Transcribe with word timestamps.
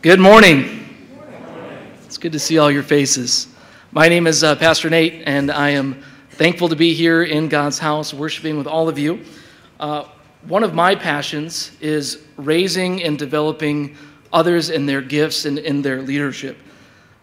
Good 0.00 0.20
morning. 0.20 0.86
It's 2.04 2.18
good 2.18 2.30
to 2.30 2.38
see 2.38 2.56
all 2.58 2.70
your 2.70 2.84
faces. 2.84 3.48
My 3.90 4.08
name 4.08 4.28
is 4.28 4.44
uh, 4.44 4.54
Pastor 4.54 4.88
Nate, 4.88 5.24
and 5.26 5.50
I 5.50 5.70
am 5.70 6.00
thankful 6.30 6.68
to 6.68 6.76
be 6.76 6.94
here 6.94 7.24
in 7.24 7.48
God's 7.48 7.80
house 7.80 8.14
worshiping 8.14 8.56
with 8.56 8.68
all 8.68 8.88
of 8.88 8.96
you. 8.96 9.24
Uh, 9.80 10.04
one 10.46 10.62
of 10.62 10.72
my 10.72 10.94
passions 10.94 11.72
is 11.80 12.22
raising 12.36 13.02
and 13.02 13.18
developing 13.18 13.96
others 14.32 14.70
in 14.70 14.86
their 14.86 15.02
gifts 15.02 15.46
and 15.46 15.58
in 15.58 15.82
their 15.82 16.00
leadership. 16.00 16.56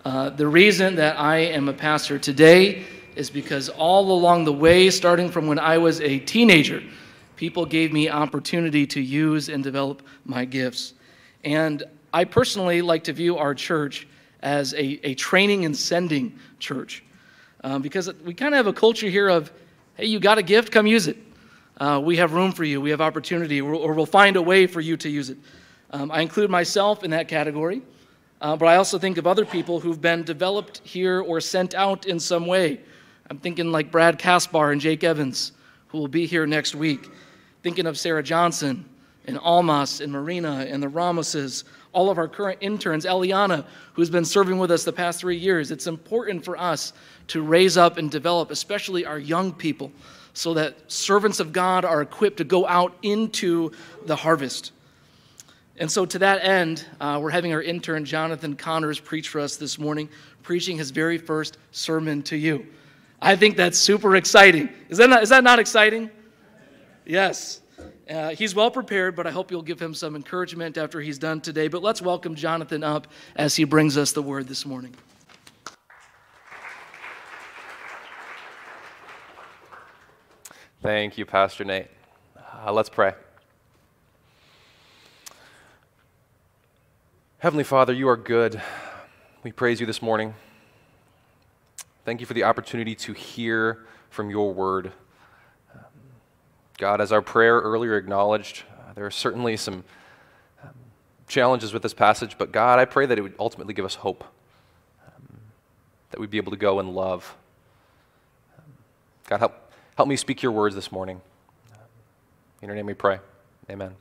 Uh, 0.04 0.32
the 0.32 0.46
reason 0.46 0.96
that 0.96 1.18
I 1.18 1.38
am 1.38 1.70
a 1.70 1.74
pastor 1.74 2.20
today 2.20 2.84
is 3.16 3.30
because 3.30 3.70
all 3.70 4.12
along 4.12 4.44
the 4.44 4.52
way, 4.52 4.90
starting 4.90 5.32
from 5.32 5.48
when 5.48 5.60
I 5.60 5.78
was 5.78 6.02
a 6.02 6.20
teenager, 6.20 6.84
people 7.38 7.66
gave 7.66 7.94
me 7.94 8.10
opportunity 8.10 8.86
to 8.88 9.00
use 9.00 9.48
and 9.48 9.64
develop 9.64 10.02
my 10.26 10.44
gifts. 10.44 10.94
And 11.46 11.86
I 12.16 12.24
personally 12.24 12.82
like 12.82 13.04
to 13.04 13.14
view 13.14 13.38
our 13.38 13.54
church 13.54 14.08
as 14.42 14.74
a, 14.74 15.06
a 15.06 15.16
training 15.16 15.66
and 15.66 15.76
sending 15.76 16.40
church 16.60 17.04
um, 17.62 17.82
because 17.82 18.10
we 18.24 18.34
kind 18.34 18.54
of 18.54 18.58
have 18.58 18.68
a 18.68 18.74
culture 18.74 19.10
here 19.10 19.28
of, 19.28 19.52
hey, 19.96 20.06
you 20.06 20.22
got 20.22 20.38
a 20.38 20.42
gift, 20.42 20.72
come 20.72 20.88
use 20.88 21.10
it. 21.10 21.18
Uh, 21.78 22.00
we 22.02 22.16
have 22.16 22.32
room 22.32 22.54
for 22.54 22.64
you, 22.64 22.80
we 22.80 22.90
have 22.92 23.02
opportunity, 23.02 23.60
or, 23.60 23.74
or, 23.74 23.94
we'll 23.94 24.06
find 24.06 24.38
a 24.38 24.42
way 24.42 24.66
for 24.66 24.80
you 24.80 24.96
to 24.96 25.10
use 25.10 25.30
it. 25.30 25.38
Um, 25.92 26.10
I 26.10 26.22
include 26.22 26.50
myself 26.50 27.04
in 27.04 27.12
that 27.12 27.28
category, 27.28 27.82
uh, 28.40 28.56
but 28.56 28.68
I 28.68 28.78
also 28.78 28.98
think 28.98 29.18
of 29.18 29.28
other 29.28 29.44
people 29.44 29.82
who've 29.82 30.00
been 30.00 30.24
developed 30.24 30.80
here 30.86 31.20
or 31.20 31.42
sent 31.42 31.74
out 31.74 32.06
in 32.06 32.18
some 32.18 32.48
way. 32.48 32.80
I'm 33.30 33.40
thinking 33.40 33.74
like 33.74 33.92
Brad 33.92 34.18
Caspar 34.18 34.72
and 34.72 34.80
Jake 34.80 35.04
Evans, 35.04 35.52
who 35.90 35.98
will 35.98 36.08
be 36.08 36.28
here 36.28 36.48
next 36.48 36.76
week. 36.76 37.10
Thinking 37.62 37.86
of 37.86 37.98
Sarah 37.98 38.24
Johnson 38.24 38.86
and 39.28 39.38
Almas 39.40 40.02
and 40.02 40.12
Marina 40.12 40.66
and 40.70 40.82
the 40.82 40.88
Ramoses, 40.88 41.64
all 41.94 42.10
of 42.10 42.18
our 42.18 42.28
current 42.28 42.60
interns, 42.62 43.06
Eliana, 43.06 43.66
who's 43.94 44.10
been 44.10 44.26
serving 44.26 44.58
with 44.58 44.72
us 44.72 44.84
the 44.84 44.94
past 44.94 45.20
three 45.20 45.38
years. 45.38 45.72
It's 45.72 45.88
important 45.88 46.44
for 46.44 46.58
us 46.58 46.94
to 47.28 47.42
raise 47.42 47.78
up 47.78 47.98
and 47.98 48.12
develop, 48.12 48.52
especially 48.52 49.06
our 49.06 49.20
young 49.20 49.54
people, 49.54 49.92
so 50.34 50.54
that 50.56 50.92
servants 50.92 51.40
of 51.40 51.54
God 51.54 51.86
are 51.86 52.02
equipped 52.02 52.38
to 52.38 52.44
go 52.44 52.68
out 52.68 52.96
into 53.02 53.72
the 54.06 54.16
harvest. 54.16 54.72
And 55.78 55.92
so, 55.92 56.06
to 56.06 56.20
that 56.20 56.44
end, 56.44 56.86
uh, 57.02 57.20
we're 57.22 57.32
having 57.32 57.54
our 57.54 57.62
intern, 57.62 58.06
Jonathan 58.06 58.56
Connors, 58.56 59.00
preach 59.00 59.28
for 59.28 59.42
us 59.42 59.58
this 59.58 59.78
morning, 59.78 60.10
preaching 60.42 60.78
his 60.78 60.92
very 60.92 61.18
first 61.18 61.58
sermon 61.72 62.22
to 62.24 62.38
you. 62.38 62.66
I 63.22 63.36
think 63.36 63.58
that's 63.58 63.78
super 63.78 64.16
exciting. 64.16 64.70
Is 64.90 65.00
that 65.00 65.10
not, 65.10 65.24
is 65.24 65.30
that 65.30 65.44
not 65.44 65.60
exciting? 65.60 66.10
Yes. 67.06 67.62
Uh, 68.10 68.30
he's 68.30 68.54
well 68.54 68.70
prepared, 68.70 69.16
but 69.16 69.26
I 69.26 69.32
hope 69.32 69.52
you'll 69.52 69.62
give 69.62 69.82
him 69.82 69.94
some 69.94 70.16
encouragement 70.16 70.78
after 70.78 71.02
he's 71.02 71.18
done 71.18 71.42
today. 71.42 71.68
But 71.68 71.82
let's 71.82 72.02
welcome 72.02 72.36
Jonathan 72.36 72.84
up 72.84 73.08
as 73.36 73.56
he 73.56 73.64
brings 73.64 73.98
us 73.98 74.12
the 74.12 74.22
word 74.22 74.48
this 74.48 74.66
morning. 74.66 74.94
Thank 80.82 81.18
you, 81.18 81.26
Pastor 81.26 81.64
Nate. 81.64 81.88
Uh, 82.64 82.72
let's 82.72 82.90
pray. 82.90 83.14
Heavenly 87.40 87.64
Father, 87.64 87.92
you 87.92 88.08
are 88.08 88.18
good. 88.18 88.62
We 89.44 89.52
praise 89.52 89.80
you 89.80 89.86
this 89.86 90.02
morning. 90.02 90.36
Thank 92.06 92.20
you 92.20 92.28
for 92.28 92.36
the 92.36 92.44
opportunity 92.44 92.94
to 92.96 93.14
hear 93.14 93.86
from 94.12 94.30
your 94.30 94.54
word. 94.54 94.92
God, 96.78 97.00
as 97.00 97.12
our 97.12 97.22
prayer 97.22 97.60
earlier 97.60 97.96
acknowledged, 97.96 98.64
uh, 98.70 98.94
there 98.94 99.06
are 99.06 99.12
certainly 99.12 99.56
some 99.56 99.86
um, 100.62 100.72
challenges 101.28 101.72
with 101.72 101.82
this 101.82 101.94
passage, 101.94 102.38
but 102.38 102.52
God, 102.52 102.80
I 102.80 102.86
pray 102.86 103.06
that 103.06 103.18
it 103.18 103.22
would 103.22 103.36
ultimately 103.40 103.74
give 103.74 103.86
us 103.86 103.96
hope, 103.96 104.26
um, 105.08 105.38
that 106.12 106.20
we'd 106.20 106.30
be 106.30 106.38
able 106.38 106.52
to 106.52 106.58
go 106.58 106.80
and 106.80 106.94
love. 106.94 107.36
Um, 108.58 108.74
God, 109.28 109.40
help, 109.40 109.72
help 109.96 110.10
me 110.10 110.18
speak 110.18 110.44
your 110.44 110.52
words 110.52 110.76
this 110.76 110.92
morning. 110.92 111.22
In 112.62 112.68
your 112.68 112.76
name 112.76 112.88
we 112.88 112.94
pray. 112.94 113.20
Amen. 113.70 113.96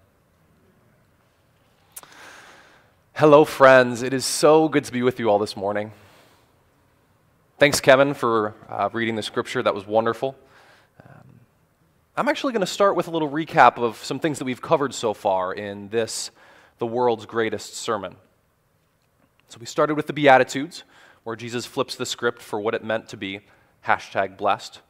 Hello, 3.13 3.45
friends. 3.45 4.03
It 4.03 4.13
is 4.13 4.25
so 4.25 4.69
good 4.69 4.83
to 4.85 4.93
be 4.93 5.03
with 5.03 5.21
you 5.21 5.31
all 5.31 5.39
this 5.39 5.57
morning. 5.57 5.93
Thanks, 7.59 7.81
Kevin, 7.81 8.15
for 8.15 8.55
uh, 8.69 8.89
reading 8.93 9.15
the 9.15 9.23
scripture. 9.23 9.63
That 9.63 9.77
was 9.77 9.87
wonderful. 9.87 10.35
I'm 12.17 12.29
actually 12.29 12.53
going 12.53 12.61
to 12.61 12.67
start 12.67 12.95
with 12.95 13.09
a 13.09 13.11
little 13.11 13.29
recap 13.29 13.77
of 13.77 13.97
some 13.97 14.21
things 14.21 14.39
that 14.39 14.45
we've 14.45 14.63
covered 14.63 14.95
so 14.95 15.15
far 15.15 15.53
in 15.53 15.89
this, 15.89 16.31
the 16.79 16.87
world's 16.87 17.27
greatest 17.27 17.75
sermon. 17.75 18.15
So 19.49 19.59
we 19.59 19.67
started 19.67 19.97
with 19.97 20.07
the 20.07 20.13
Beatitudes, 20.13 20.85
where 21.25 21.35
Jesus 21.35 21.67
flips 21.67 21.97
the 21.97 22.07
script 22.07 22.41
for 22.41 22.61
what 22.61 22.73
it 22.73 22.85
meant 22.85 23.09
to 23.09 23.17
be 23.17 23.41
hashtag 23.85 24.37
blessed. 24.37 24.81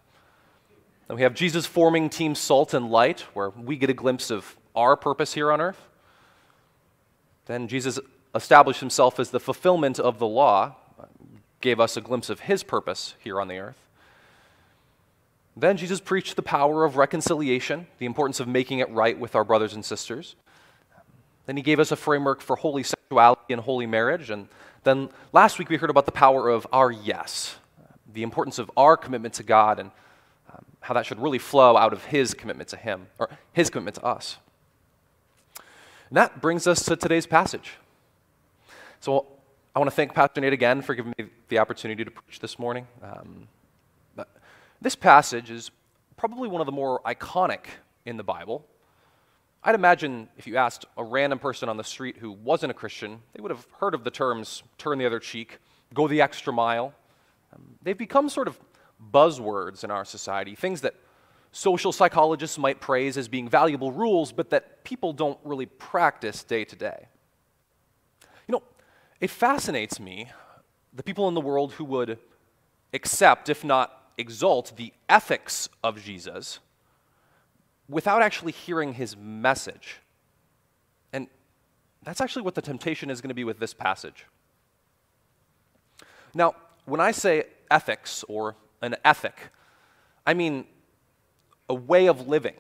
Then 1.08 1.16
we 1.16 1.22
have 1.22 1.32
Jesus 1.32 1.64
forming 1.64 2.10
Team 2.10 2.34
Salt 2.34 2.74
and 2.74 2.90
Light, 2.90 3.20
where 3.32 3.48
we 3.48 3.78
get 3.78 3.88
a 3.88 3.94
glimpse 3.94 4.30
of 4.30 4.58
our 4.76 4.94
purpose 4.94 5.32
here 5.32 5.50
on 5.50 5.62
earth. 5.62 5.80
Then 7.46 7.68
Jesus 7.68 7.98
established 8.34 8.80
himself 8.80 9.18
as 9.18 9.30
the 9.30 9.40
fulfillment 9.40 9.98
of 9.98 10.18
the 10.18 10.26
law, 10.26 10.76
gave 11.62 11.80
us 11.80 11.96
a 11.96 12.02
glimpse 12.02 12.28
of 12.28 12.40
his 12.40 12.62
purpose 12.62 13.14
here 13.18 13.40
on 13.40 13.48
the 13.48 13.56
earth. 13.56 13.78
Then 15.56 15.76
Jesus 15.76 16.00
preached 16.00 16.36
the 16.36 16.42
power 16.42 16.84
of 16.84 16.96
reconciliation, 16.96 17.86
the 17.98 18.06
importance 18.06 18.40
of 18.40 18.48
making 18.48 18.80
it 18.80 18.90
right 18.90 19.18
with 19.18 19.36
our 19.36 19.44
brothers 19.44 19.74
and 19.74 19.84
sisters. 19.84 20.34
Then 21.46 21.56
he 21.56 21.62
gave 21.62 21.78
us 21.78 21.92
a 21.92 21.96
framework 21.96 22.40
for 22.40 22.56
holy 22.56 22.82
sexuality 22.82 23.52
and 23.52 23.60
holy 23.60 23.86
marriage. 23.86 24.30
And 24.30 24.48
then 24.82 25.10
last 25.32 25.58
week 25.58 25.68
we 25.68 25.76
heard 25.76 25.90
about 25.90 26.06
the 26.06 26.12
power 26.12 26.48
of 26.48 26.66
our 26.72 26.90
yes, 26.90 27.56
the 28.12 28.22
importance 28.22 28.58
of 28.58 28.70
our 28.76 28.96
commitment 28.96 29.34
to 29.34 29.42
God 29.42 29.78
and 29.78 29.90
um, 30.52 30.64
how 30.80 30.94
that 30.94 31.06
should 31.06 31.20
really 31.20 31.38
flow 31.38 31.76
out 31.76 31.92
of 31.92 32.06
his 32.06 32.34
commitment 32.34 32.68
to 32.70 32.76
him, 32.76 33.06
or 33.18 33.28
his 33.52 33.70
commitment 33.70 33.96
to 33.96 34.04
us. 34.04 34.38
And 36.08 36.16
that 36.16 36.40
brings 36.40 36.66
us 36.66 36.84
to 36.86 36.96
today's 36.96 37.26
passage. 37.26 37.74
So 39.00 39.26
I 39.74 39.78
want 39.78 39.90
to 39.90 39.94
thank 39.94 40.14
Pastor 40.14 40.40
Nate 40.40 40.52
again 40.52 40.82
for 40.82 40.94
giving 40.94 41.14
me 41.18 41.26
the 41.48 41.58
opportunity 41.58 42.04
to 42.04 42.10
preach 42.10 42.40
this 42.40 42.58
morning. 42.58 42.86
Um, 43.02 43.48
this 44.84 44.94
passage 44.94 45.50
is 45.50 45.70
probably 46.18 46.46
one 46.46 46.60
of 46.60 46.66
the 46.66 46.72
more 46.72 47.00
iconic 47.06 47.64
in 48.04 48.18
the 48.18 48.22
Bible. 48.22 48.66
I'd 49.62 49.74
imagine 49.74 50.28
if 50.36 50.46
you 50.46 50.58
asked 50.58 50.84
a 50.98 51.02
random 51.02 51.38
person 51.38 51.70
on 51.70 51.78
the 51.78 51.84
street 51.84 52.18
who 52.18 52.30
wasn't 52.30 52.70
a 52.70 52.74
Christian, 52.74 53.22
they 53.32 53.40
would 53.40 53.50
have 53.50 53.66
heard 53.80 53.94
of 53.94 54.04
the 54.04 54.10
terms 54.10 54.62
turn 54.76 54.98
the 54.98 55.06
other 55.06 55.20
cheek, 55.20 55.58
go 55.94 56.06
the 56.06 56.20
extra 56.20 56.52
mile. 56.52 56.92
Um, 57.54 57.76
they've 57.82 57.96
become 57.96 58.28
sort 58.28 58.46
of 58.46 58.60
buzzwords 59.10 59.84
in 59.84 59.90
our 59.90 60.04
society, 60.04 60.54
things 60.54 60.82
that 60.82 60.94
social 61.50 61.90
psychologists 61.90 62.58
might 62.58 62.78
praise 62.78 63.16
as 63.16 63.26
being 63.26 63.48
valuable 63.48 63.90
rules, 63.90 64.32
but 64.32 64.50
that 64.50 64.84
people 64.84 65.14
don't 65.14 65.38
really 65.44 65.66
practice 65.66 66.44
day 66.44 66.62
to 66.62 66.76
day. 66.76 67.06
You 68.46 68.52
know, 68.52 68.62
it 69.18 69.30
fascinates 69.30 69.98
me 69.98 70.28
the 70.92 71.02
people 71.02 71.26
in 71.28 71.32
the 71.32 71.40
world 71.40 71.72
who 71.72 71.86
would 71.86 72.18
accept, 72.92 73.48
if 73.48 73.64
not 73.64 74.03
exalt 74.16 74.76
the 74.76 74.92
ethics 75.08 75.68
of 75.82 76.02
Jesus 76.02 76.60
without 77.88 78.22
actually 78.22 78.52
hearing 78.52 78.94
his 78.94 79.16
message. 79.16 80.00
And 81.12 81.28
that's 82.02 82.20
actually 82.20 82.42
what 82.42 82.54
the 82.54 82.62
temptation 82.62 83.10
is 83.10 83.20
going 83.20 83.28
to 83.28 83.34
be 83.34 83.44
with 83.44 83.58
this 83.58 83.74
passage. 83.74 84.26
Now, 86.34 86.54
when 86.84 87.00
I 87.00 87.12
say 87.12 87.44
ethics 87.70 88.24
or 88.28 88.56
an 88.82 88.96
ethic, 89.04 89.50
I 90.26 90.34
mean 90.34 90.66
a 91.68 91.74
way 91.74 92.06
of 92.06 92.28
living, 92.28 92.54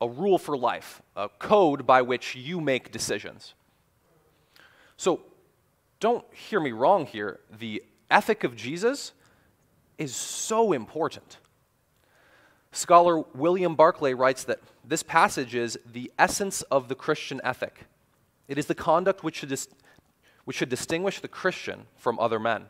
a 0.00 0.08
rule 0.08 0.38
for 0.38 0.56
life, 0.56 1.00
a 1.16 1.28
code 1.28 1.86
by 1.86 2.02
which 2.02 2.34
you 2.34 2.60
make 2.60 2.90
decisions. 2.90 3.54
So, 4.96 5.20
don't 6.00 6.24
hear 6.34 6.58
me 6.58 6.72
wrong 6.72 7.06
here. 7.06 7.38
The 7.56 7.84
ethic 8.10 8.42
of 8.42 8.56
Jesus 8.56 9.12
is 9.98 10.14
so 10.14 10.72
important. 10.72 11.38
Scholar 12.72 13.20
William 13.34 13.74
Barclay 13.74 14.14
writes 14.14 14.44
that 14.44 14.60
this 14.84 15.02
passage 15.02 15.54
is 15.54 15.78
the 15.90 16.10
essence 16.18 16.62
of 16.62 16.88
the 16.88 16.94
Christian 16.94 17.40
ethic. 17.44 17.84
It 18.48 18.58
is 18.58 18.66
the 18.66 18.74
conduct 18.74 19.22
which 19.22 19.36
should, 19.36 19.50
dis- 19.50 19.68
which 20.44 20.56
should 20.56 20.70
distinguish 20.70 21.20
the 21.20 21.28
Christian 21.28 21.86
from 21.96 22.18
other 22.18 22.38
men. 22.38 22.66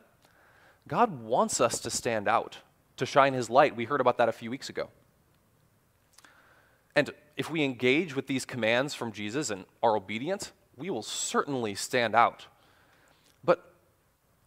God 0.89 1.23
wants 1.23 1.61
us 1.61 1.79
to 1.81 1.91
stand 1.91 2.27
out, 2.29 2.59
to 2.97 3.07
shine 3.07 3.35
his 3.35 3.49
light. 3.49 3.77
We 3.77 3.85
heard 3.85 4.01
about 4.01 4.19
that 4.19 4.29
a 4.29 4.33
few 4.33 4.51
weeks 4.51 4.69
ago. 4.69 4.89
And 6.95 7.11
if 7.37 7.51
we 7.51 7.63
engage 7.63 8.15
with 8.15 8.27
these 8.27 8.45
commands 8.45 8.95
from 8.95 9.13
Jesus 9.13 9.51
and 9.51 9.65
are 9.83 9.97
obedient, 9.97 10.53
we 10.77 10.91
will 10.91 11.03
certainly 11.03 11.75
stand 11.75 12.15
out. 12.15 12.47
But 13.45 13.73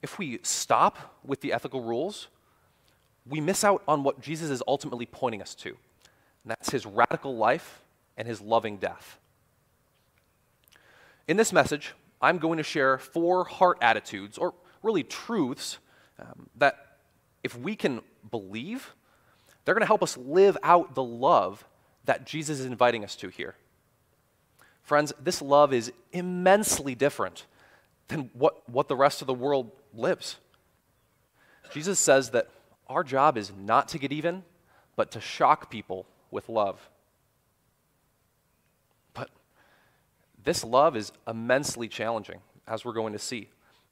if 0.01 0.19
we 0.19 0.39
stop 0.43 1.17
with 1.23 1.41
the 1.41 1.53
ethical 1.53 1.81
rules, 1.81 2.27
we 3.27 3.41
miss 3.41 3.63
out 3.63 3.83
on 3.87 4.03
what 4.03 4.21
Jesus 4.21 4.49
is 4.49 4.61
ultimately 4.67 5.05
pointing 5.05 5.41
us 5.41 5.55
to. 5.55 5.69
And 5.69 6.51
that's 6.51 6.69
his 6.69 6.85
radical 6.85 7.35
life 7.35 7.81
and 8.17 8.27
his 8.27 8.39
loving 8.39 8.77
death. 8.77 9.19
In 11.27 11.37
this 11.37 11.51
message, 11.51 11.93
I'm 12.21 12.37
going 12.37 12.57
to 12.57 12.63
share 12.63 12.97
four 12.97 13.45
heart 13.45 13.77
attitudes, 13.81 14.37
or 14.37 14.53
really 14.83 15.03
truths, 15.03 15.79
um, 16.19 16.49
that 16.55 16.99
if 17.43 17.57
we 17.57 17.75
can 17.75 18.01
believe, 18.29 18.93
they're 19.63 19.73
going 19.73 19.81
to 19.81 19.87
help 19.87 20.03
us 20.03 20.17
live 20.17 20.57
out 20.61 20.93
the 20.93 21.03
love 21.03 21.65
that 22.05 22.25
Jesus 22.25 22.59
is 22.59 22.65
inviting 22.65 23.03
us 23.03 23.15
to 23.17 23.29
here. 23.29 23.55
Friends, 24.83 25.11
this 25.19 25.41
love 25.41 25.73
is 25.73 25.91
immensely 26.11 26.93
different 26.93 27.47
than 28.07 28.29
what, 28.33 28.69
what 28.69 28.87
the 28.87 28.95
rest 28.95 29.21
of 29.21 29.27
the 29.27 29.33
world 29.33 29.71
lives. 29.95 30.37
Jesus 31.71 31.99
says 31.99 32.29
that 32.29 32.49
our 32.87 33.03
job 33.03 33.37
is 33.37 33.51
not 33.57 33.87
to 33.89 33.99
get 33.99 34.11
even, 34.11 34.43
but 34.95 35.11
to 35.11 35.21
shock 35.21 35.69
people 35.69 36.05
with 36.31 36.49
love. 36.49 36.89
But 39.13 39.29
this 40.43 40.63
love 40.63 40.95
is 40.95 41.11
immensely 41.27 41.87
challenging, 41.87 42.39
as 42.67 42.85
we're 42.85 42.93
going 42.93 43.13
to 43.13 43.19
see. 43.19 43.49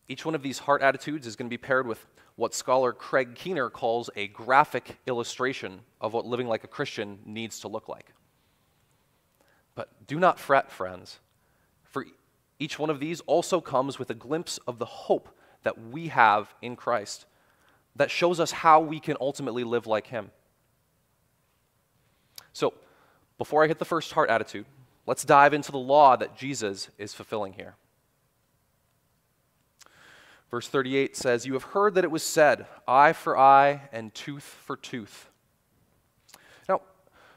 Each 0.07 0.25
one 0.25 0.35
of 0.35 0.43
these 0.43 0.59
heart 0.59 0.81
attitudes 0.81 1.25
is 1.25 1.35
going 1.35 1.47
to 1.47 1.53
be 1.53 1.57
paired 1.57 1.87
with 1.87 2.05
what 2.35 2.53
scholar 2.53 2.93
Craig 2.93 3.35
Keener 3.35 3.69
calls 3.69 4.09
a 4.15 4.27
graphic 4.27 4.97
illustration 5.05 5.81
of 6.01 6.13
what 6.13 6.25
living 6.25 6.47
like 6.47 6.63
a 6.63 6.67
Christian 6.67 7.19
needs 7.25 7.59
to 7.59 7.67
look 7.67 7.87
like. 7.87 8.13
But 9.75 10.07
do 10.07 10.19
not 10.19 10.39
fret, 10.39 10.71
friends, 10.71 11.19
for 11.83 12.05
each 12.59 12.77
one 12.77 12.89
of 12.89 12.99
these 12.99 13.21
also 13.21 13.61
comes 13.61 13.97
with 13.97 14.09
a 14.09 14.15
glimpse 14.15 14.59
of 14.67 14.79
the 14.79 14.85
hope 14.85 15.29
that 15.63 15.79
we 15.89 16.09
have 16.09 16.53
in 16.61 16.75
Christ 16.75 17.25
that 17.95 18.11
shows 18.11 18.39
us 18.39 18.51
how 18.51 18.79
we 18.79 18.99
can 18.99 19.17
ultimately 19.19 19.63
live 19.63 19.87
like 19.87 20.07
Him. 20.07 20.31
So, 22.53 22.73
before 23.37 23.63
I 23.63 23.67
hit 23.67 23.79
the 23.79 23.85
first 23.85 24.11
heart 24.13 24.29
attitude, 24.29 24.65
let's 25.05 25.23
dive 25.23 25.53
into 25.53 25.71
the 25.71 25.77
law 25.77 26.15
that 26.15 26.35
Jesus 26.37 26.89
is 26.97 27.13
fulfilling 27.13 27.53
here. 27.53 27.75
Verse 30.53 30.67
38 30.67 31.17
says, 31.17 31.47
You 31.47 31.53
have 31.53 31.63
heard 31.63 31.95
that 31.95 32.03
it 32.03 32.11
was 32.11 32.21
said, 32.21 32.67
eye 32.87 33.13
for 33.13 33.35
eye 33.35 33.89
and 33.91 34.13
tooth 34.13 34.43
for 34.43 34.77
tooth. 34.77 35.29
Now, 36.69 36.81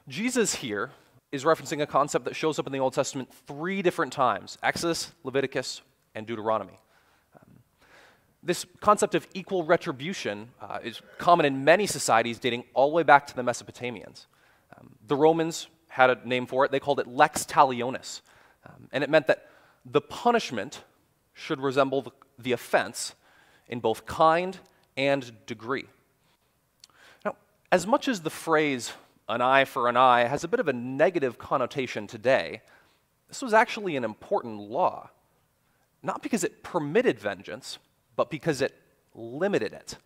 Jesus 0.07 0.57
here 0.57 0.91
is 1.33 1.45
referencing 1.45 1.81
a 1.81 1.87
concept 1.87 2.27
that 2.27 2.37
shows 2.37 2.59
up 2.59 2.67
in 2.67 2.75
the 2.75 2.79
Old 2.79 2.93
Testament 2.93 3.33
three 3.47 3.81
different 3.81 4.13
times 4.13 4.59
Exodus, 4.63 5.13
Leviticus, 5.25 5.81
and 6.15 6.27
Deuteronomy. 6.27 6.79
This 8.47 8.65
concept 8.81 9.17
of 9.17 9.27
equal 9.35 9.65
retribution 9.65 10.51
uh, 10.61 10.79
is 10.85 11.03
common 11.19 11.47
in 11.47 11.65
many 11.65 11.85
societies 11.85 12.39
dating 12.39 12.63
all 12.75 12.91
the 12.91 12.95
way 12.95 13.03
back 13.03 13.27
to 13.27 13.35
the 13.35 13.43
Mesopotamians. 13.43 14.27
Um, 14.79 14.95
the 15.09 15.17
Romans 15.17 15.67
had 15.89 16.11
a 16.11 16.29
name 16.29 16.47
for 16.47 16.65
it, 16.65 16.71
they 16.71 16.79
called 16.79 17.01
it 17.01 17.09
lex 17.09 17.45
talionis. 17.45 18.21
Um, 18.65 18.89
and 18.93 19.03
it 19.03 19.11
meant 19.11 19.27
that 19.27 19.49
the 19.85 20.01
punishment 20.01 20.85
should 21.35 21.61
resemble 21.61 22.03
the, 22.03 22.13
the 22.39 22.53
offense 22.53 23.17
in 23.67 23.81
both 23.81 24.07
kind 24.07 24.57
and 24.97 25.33
degree. 25.47 25.87
Now, 27.25 27.35
as 27.73 27.85
much 27.85 28.07
as 28.07 28.21
the 28.21 28.31
phrase 28.31 28.93
an 29.29 29.41
eye 29.41 29.65
for 29.65 29.89
an 29.89 29.97
eye 29.97 30.23
has 30.23 30.45
a 30.45 30.49
bit 30.49 30.61
of 30.61 30.69
a 30.69 30.73
negative 30.73 31.37
connotation 31.37 32.07
today, 32.07 32.63
this 33.27 33.43
was 33.43 33.53
actually 33.53 33.97
an 33.97 34.05
important 34.05 34.61
law. 34.61 35.11
Not 36.01 36.23
because 36.23 36.45
it 36.45 36.63
permitted 36.63 37.19
vengeance, 37.19 37.79
but 38.17 38.31
because 38.31 38.61
it 38.61 38.75
limited 39.15 39.73
it. 39.73 39.97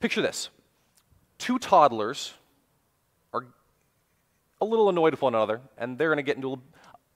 Picture 0.00 0.22
this 0.22 0.50
two 1.38 1.58
toddlers 1.58 2.34
are 3.32 3.46
a 4.60 4.64
little 4.64 4.88
annoyed 4.88 5.12
with 5.12 5.22
one 5.22 5.34
another, 5.34 5.60
and 5.78 5.98
they're 5.98 6.08
going 6.08 6.18
to 6.18 6.22
get 6.22 6.36
into 6.36 6.52
a, 6.52 6.58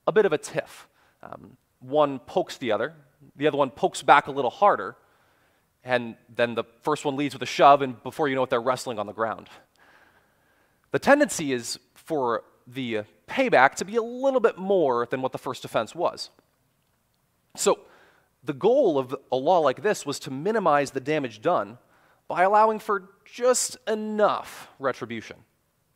a, 0.08 0.12
bit 0.12 0.24
of 0.24 0.32
a 0.32 0.38
tiff. 0.38 0.88
Um, 1.22 1.56
one 1.80 2.18
pokes 2.18 2.56
the 2.56 2.72
other, 2.72 2.94
the 3.36 3.46
other 3.46 3.58
one 3.58 3.70
pokes 3.70 4.02
back 4.02 4.26
a 4.26 4.30
little 4.30 4.50
harder, 4.50 4.96
and 5.84 6.16
then 6.34 6.54
the 6.54 6.64
first 6.82 7.04
one 7.04 7.16
leads 7.16 7.34
with 7.34 7.42
a 7.42 7.46
shove, 7.46 7.82
and 7.82 8.02
before 8.02 8.28
you 8.28 8.34
know 8.34 8.42
it, 8.42 8.50
they're 8.50 8.60
wrestling 8.60 8.98
on 8.98 9.06
the 9.06 9.12
ground. 9.12 9.48
The 10.90 10.98
tendency 10.98 11.52
is 11.52 11.78
for 11.94 12.44
the 12.66 13.02
payback 13.28 13.74
to 13.76 13.84
be 13.84 13.96
a 13.96 14.02
little 14.02 14.40
bit 14.40 14.56
more 14.56 15.06
than 15.06 15.20
what 15.20 15.32
the 15.32 15.38
first 15.38 15.64
offense 15.64 15.94
was. 15.94 16.30
So, 17.56 17.80
the 18.44 18.52
goal 18.52 18.98
of 18.98 19.14
a 19.32 19.36
law 19.36 19.58
like 19.58 19.82
this 19.82 20.04
was 20.04 20.18
to 20.20 20.30
minimize 20.30 20.90
the 20.90 21.00
damage 21.00 21.40
done 21.40 21.78
by 22.28 22.42
allowing 22.42 22.78
for 22.78 23.10
just 23.24 23.76
enough 23.88 24.68
retribution. 24.78 25.36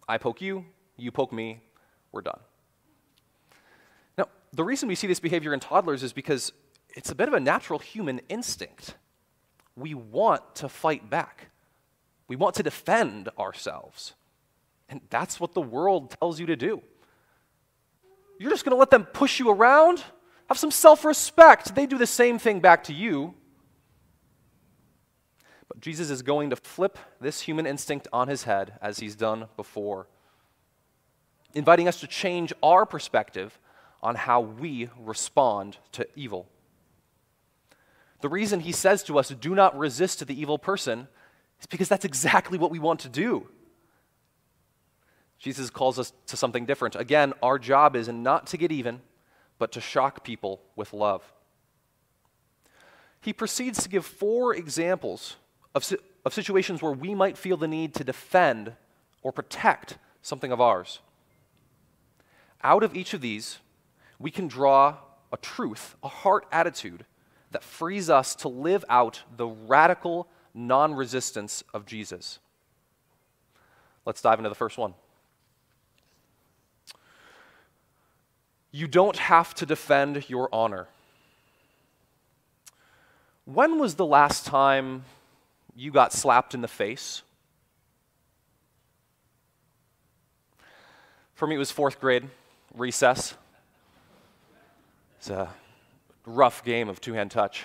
I 0.09 0.19
poke 0.19 0.41
you, 0.41 0.65
you 0.97 1.13
poke 1.13 1.33
me, 1.33 1.63
we're 2.11 2.23
done. 2.23 2.41
Now, 4.17 4.29
the 4.53 4.65
reason 4.65 4.89
we 4.89 4.95
see 4.95 5.07
this 5.07 5.21
behavior 5.21 5.53
in 5.53 5.61
toddlers 5.61 6.03
is 6.03 6.13
because 6.13 6.53
it's 6.97 7.11
a 7.11 7.15
bit 7.15 7.29
of 7.29 7.35
a 7.35 7.41
natural 7.41 7.79
human 7.79 8.21
instinct. 8.29 8.95
We 9.77 9.95
want 9.95 10.57
to 10.57 10.69
fight 10.69 11.11
back, 11.11 11.51
we 12.27 12.37
want 12.37 12.55
to 12.57 12.63
defend 12.63 13.29
ourselves. 13.39 14.15
And 14.91 15.03
that's 15.11 15.39
what 15.39 15.53
the 15.53 15.61
world 15.61 16.17
tells 16.19 16.41
you 16.41 16.47
to 16.47 16.57
do. 16.57 16.81
You're 18.39 18.51
just 18.51 18.65
going 18.65 18.75
to 18.75 18.79
let 18.79 18.89
them 18.89 19.05
push 19.05 19.39
you 19.39 19.51
around? 19.51 20.03
Have 20.49 20.59
some 20.59 20.71
self 20.71 21.05
respect. 21.05 21.75
They 21.75 21.87
do 21.87 21.99
the 21.99 22.07
same 22.07 22.39
thing 22.39 22.61
back 22.61 22.85
to 22.85 22.93
you. 22.93 23.35
But 25.69 25.81
Jesus 25.81 26.11
is 26.11 26.23
going 26.23 26.51
to 26.51 26.57
flip 26.57 26.99
this 27.21 27.43
human 27.43 27.67
instinct 27.67 28.09
on 28.13 28.29
his 28.29 28.45
head 28.45 28.73
as 28.81 28.99
he's 28.99 29.15
done 29.15 29.47
before, 29.57 30.09
inviting 31.55 31.87
us 31.87 32.01
to 32.01 32.07
change 32.07 32.53
our 32.63 32.87
perspective 32.87 33.59
on 34.03 34.15
how 34.15 34.41
we 34.41 34.89
respond 34.99 35.77
to 35.93 36.07
evil. 36.17 36.49
The 38.21 38.29
reason 38.29 38.61
he 38.61 38.73
says 38.73 39.03
to 39.05 39.19
us, 39.19 39.29
do 39.29 39.55
not 39.55 39.79
resist 39.79 40.27
the 40.27 40.41
evil 40.41 40.59
person, 40.59 41.09
is 41.61 41.67
because 41.67 41.89
that's 41.89 42.05
exactly 42.05 42.59
what 42.59 42.71
we 42.71 42.79
want 42.79 43.01
to 43.01 43.09
do. 43.09 43.49
Jesus 45.39 45.71
calls 45.71 45.99
us 45.99 46.13
to 46.27 46.37
something 46.37 46.67
different. 46.67 46.97
Again, 46.97 47.33
our 47.43 47.59
job 47.59 47.95
is 47.95 48.09
not 48.09 48.49
to 48.49 48.57
get 48.57 48.73
even, 48.73 49.01
but 49.59 49.73
to 49.73 49.81
shock 49.81 50.25
people 50.25 50.61
with 50.77 50.93
love. 50.93 51.33
He 53.21 53.33
proceeds 53.33 53.83
to 53.83 53.89
give 53.89 54.07
four 54.07 54.55
examples 54.55 55.37
of, 55.75 55.93
of 56.25 56.33
situations 56.33 56.81
where 56.81 56.93
we 56.93 57.15
might 57.15 57.37
feel 57.37 57.57
the 57.57 57.69
need 57.69 57.95
to 57.95 58.05
defend 58.05 58.73
or 59.23 59.33
protect 59.33 59.99
something 60.23 60.53
of 60.53 60.61
ours. 60.61 61.01
Out 62.63 62.83
of 62.83 62.97
each 62.97 63.15
of 63.15 63.21
these, 63.21 63.59
we 64.19 64.31
can 64.31 64.49
draw 64.49 64.97
a 65.33 65.37
truth, 65.37 65.97
a 66.03 66.09
heart 66.09 66.47
attitude 66.51 67.05
that 67.51 67.65
frees 67.65 68.11
us 68.11 68.35
to 68.37 68.49
live 68.49 68.85
out 68.89 69.23
the 69.37 69.47
radical 69.47 70.29
non 70.55 70.95
resistance 70.95 71.63
of 71.73 71.87
Jesus. 71.87 72.39
Let's 74.05 74.23
dive 74.23 74.39
into 74.39 74.49
the 74.49 74.55
first 74.55 74.79
one. 74.79 74.95
You 78.71 78.87
don't 78.87 79.17
have 79.17 79.55
to 79.55 79.67
defend 79.67 80.29
your 80.29 80.49
honor. 80.53 80.89
When 83.45 83.79
was 83.79 83.95
the 83.95 84.05
last 84.05 84.45
time 84.45 85.05
you 85.75 85.91
got 85.91 86.13
slapped 86.13 86.55
in 86.55 86.61
the 86.61 86.69
face? 86.69 87.23
For 91.35 91.47
me, 91.47 91.55
it 91.55 91.59
was 91.59 91.71
fourth 91.71 92.01
grade, 92.01 92.29
recess. 92.75 93.35
It's 95.19 95.31
a 95.31 95.49
rough 96.27 96.63
game 96.65 96.89
of 96.89 97.01
two 97.01 97.15
hand 97.15 97.31
touch. 97.31 97.65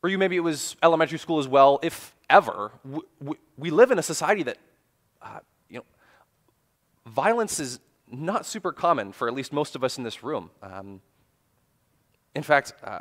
For 0.00 0.08
you, 0.08 0.18
maybe 0.18 0.36
it 0.36 0.40
was 0.40 0.76
elementary 0.82 1.18
school 1.18 1.38
as 1.38 1.46
well, 1.46 1.78
if 1.82 2.14
ever. 2.28 2.72
We, 3.20 3.36
we 3.56 3.70
live 3.70 3.90
in 3.90 3.98
a 3.98 4.02
society 4.02 4.42
that, 4.44 4.56
uh, 5.20 5.40
you 5.68 5.78
know, 5.78 5.84
violence 7.06 7.60
is 7.60 7.78
not 8.10 8.46
super 8.46 8.72
common 8.72 9.12
for 9.12 9.28
at 9.28 9.34
least 9.34 9.52
most 9.52 9.76
of 9.76 9.84
us 9.84 9.98
in 9.98 10.04
this 10.04 10.22
room. 10.22 10.50
Um, 10.62 11.00
in 12.34 12.42
fact, 12.42 12.72
uh, 12.82 13.00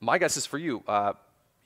my 0.00 0.18
guess 0.18 0.36
is 0.36 0.46
for 0.46 0.58
you, 0.58 0.82
uh, 0.86 1.14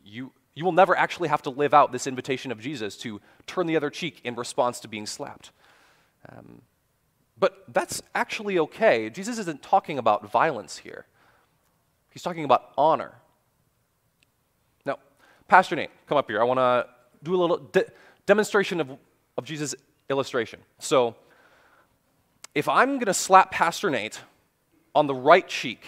you, 0.04 0.33
you 0.54 0.64
will 0.64 0.73
never 0.73 0.97
actually 0.97 1.28
have 1.28 1.42
to 1.42 1.50
live 1.50 1.75
out 1.75 1.92
this 1.92 2.07
invitation 2.07 2.52
of 2.52 2.61
Jesus 2.61 2.97
to 2.99 3.21
turn 3.47 3.66
the 3.66 3.76
other 3.76 3.90
cheek 3.90 4.21
in 4.25 4.35
response 4.35 4.80
to 4.80 4.88
being 4.88 5.07
slapped. 5.07 5.50
Um, 6.28 6.62
but 7.38 7.64
that's 7.69 8.02
actually 8.14 8.59
okay. 8.59 9.09
Jesus 9.09 9.38
isn't 9.38 9.62
talking 9.62 9.99
about 9.99 10.30
violence 10.30 10.78
here, 10.78 11.07
he's 12.11 12.23
talking 12.23 12.45
about 12.45 12.73
honor. 12.76 13.14
Now, 14.85 14.99
Pastor 15.49 15.76
Nate, 15.76 15.90
come 16.07 16.19
up 16.19 16.28
here. 16.28 16.40
I 16.40 16.45
want 16.45 16.59
to 16.59 16.87
do 17.23 17.35
a 17.35 17.38
little 17.38 17.59
de- 17.59 17.90
demonstration 18.26 18.80
of, 18.80 18.90
of 19.37 19.45
Jesus' 19.45 19.75
illustration. 20.09 20.61
So, 20.78 21.16
if 22.54 22.69
I'm 22.69 22.95
going 22.95 23.07
to 23.07 23.14
slap 23.14 23.50
Pastor 23.50 23.90
Nate 23.90 24.21
on 24.95 25.07
the 25.07 25.14
right 25.14 25.47
cheek, 25.47 25.85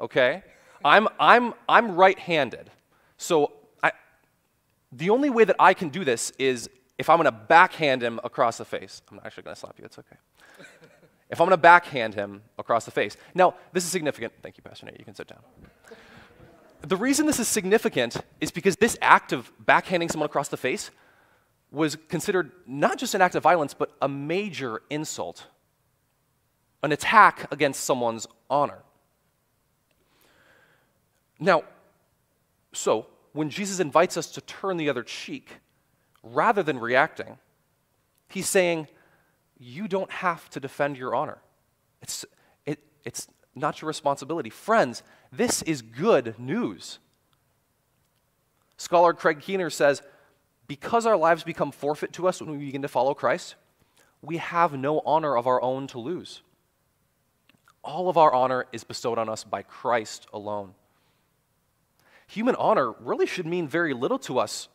okay, 0.00 0.42
I'm, 0.84 1.08
I'm, 1.18 1.54
I'm 1.68 1.96
right 1.96 2.18
handed. 2.18 2.70
So 3.16 3.52
I, 3.82 3.92
the 4.92 5.10
only 5.10 5.30
way 5.30 5.44
that 5.44 5.56
I 5.58 5.74
can 5.74 5.88
do 5.88 6.04
this 6.04 6.30
is 6.38 6.68
if 6.98 7.08
I'm 7.08 7.16
going 7.16 7.24
to 7.24 7.32
backhand 7.32 8.02
him 8.02 8.20
across 8.22 8.58
the 8.58 8.64
face. 8.64 9.02
I'm 9.10 9.16
not 9.16 9.26
actually 9.26 9.44
going 9.44 9.54
to 9.54 9.60
slap 9.60 9.78
you, 9.78 9.84
it's 9.84 9.98
okay. 9.98 10.16
if 11.30 11.40
I'm 11.40 11.46
going 11.46 11.50
to 11.50 11.56
backhand 11.56 12.14
him 12.14 12.42
across 12.58 12.84
the 12.84 12.90
face. 12.90 13.16
Now, 13.34 13.54
this 13.72 13.84
is 13.84 13.90
significant. 13.90 14.32
Thank 14.42 14.56
you, 14.56 14.62
Pastor 14.62 14.86
Nate. 14.86 14.98
You 14.98 15.04
can 15.04 15.14
sit 15.14 15.26
down. 15.26 15.40
The 16.82 16.96
reason 16.96 17.26
this 17.26 17.40
is 17.40 17.48
significant 17.48 18.18
is 18.42 18.50
because 18.50 18.76
this 18.76 18.98
act 19.00 19.32
of 19.32 19.50
backhanding 19.64 20.10
someone 20.10 20.26
across 20.26 20.48
the 20.48 20.58
face 20.58 20.90
was 21.72 21.96
considered 22.08 22.52
not 22.66 22.98
just 22.98 23.14
an 23.14 23.22
act 23.22 23.34
of 23.34 23.42
violence, 23.42 23.72
but 23.72 23.92
a 24.02 24.08
major 24.08 24.82
insult, 24.90 25.46
an 26.84 26.92
attack 26.92 27.50
against 27.50 27.82
someone's 27.82 28.26
honor. 28.50 28.82
Now, 31.40 31.64
so 32.74 33.06
when 33.32 33.48
Jesus 33.48 33.80
invites 33.80 34.18
us 34.18 34.30
to 34.32 34.42
turn 34.42 34.76
the 34.76 34.90
other 34.90 35.02
cheek, 35.02 35.48
rather 36.22 36.62
than 36.62 36.78
reacting, 36.78 37.38
he's 38.28 38.48
saying, 38.48 38.88
You 39.58 39.88
don't 39.88 40.10
have 40.10 40.50
to 40.50 40.60
defend 40.60 40.98
your 40.98 41.14
honor. 41.14 41.38
It's, 42.02 42.26
it, 42.66 42.80
it's 43.04 43.28
not 43.54 43.80
your 43.80 43.88
responsibility. 43.88 44.50
Friends, 44.50 45.02
this 45.32 45.62
is 45.62 45.80
good 45.80 46.38
news. 46.38 46.98
Scholar 48.76 49.14
Craig 49.14 49.40
Keener 49.40 49.70
says, 49.70 50.02
because 50.66 51.06
our 51.06 51.16
lives 51.16 51.44
become 51.44 51.72
forfeit 51.72 52.12
to 52.14 52.28
us 52.28 52.40
when 52.40 52.50
we 52.50 52.66
begin 52.66 52.82
to 52.82 52.88
follow 52.88 53.14
Christ, 53.14 53.54
we 54.20 54.36
have 54.36 54.74
no 54.74 55.00
honor 55.06 55.36
of 55.36 55.46
our 55.46 55.62
own 55.62 55.86
to 55.88 55.98
lose. 55.98 56.42
All 57.84 58.08
of 58.08 58.16
our 58.16 58.32
honor 58.32 58.66
is 58.72 58.82
bestowed 58.82 59.18
on 59.18 59.28
us 59.28 59.44
by 59.44 59.62
Christ 59.62 60.26
alone. 60.32 60.74
Human 62.26 62.54
honor 62.56 62.92
really 62.92 63.26
should 63.26 63.46
mean 63.46 63.68
very 63.68 63.92
little 63.92 64.18
to 64.20 64.38
us 64.38 64.68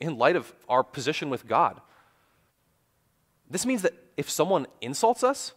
in 0.00 0.18
light 0.18 0.36
of 0.36 0.52
our 0.68 0.82
position 0.82 1.30
with 1.30 1.46
God. 1.46 1.80
This 3.48 3.64
means 3.64 3.82
that 3.82 3.94
if 4.16 4.28
someone 4.28 4.66
insults 4.80 5.22
us, 5.22 5.52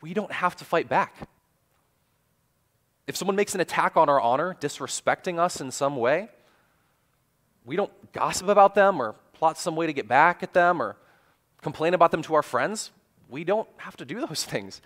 we 0.00 0.14
don't 0.14 0.32
have 0.32 0.56
to 0.56 0.64
fight 0.64 0.88
back. 0.88 1.14
If 3.06 3.16
someone 3.16 3.36
makes 3.36 3.54
an 3.54 3.60
attack 3.60 3.96
on 3.96 4.08
our 4.08 4.20
honor, 4.20 4.56
disrespecting 4.60 5.38
us 5.38 5.60
in 5.60 5.70
some 5.70 5.96
way, 5.96 6.28
we 7.64 7.76
don't 7.76 7.92
gossip 8.12 8.48
about 8.48 8.74
them 8.74 9.00
or 9.00 9.14
plot 9.34 9.58
some 9.58 9.76
way 9.76 9.86
to 9.86 9.92
get 9.92 10.08
back 10.08 10.42
at 10.42 10.54
them 10.54 10.80
or 10.80 10.96
complain 11.60 11.92
about 11.92 12.10
them 12.10 12.22
to 12.22 12.34
our 12.34 12.42
friends. 12.42 12.90
We 13.28 13.44
don't 13.44 13.68
have 13.76 13.96
to 13.98 14.04
do 14.04 14.24
those 14.26 14.44
things. 14.48 14.80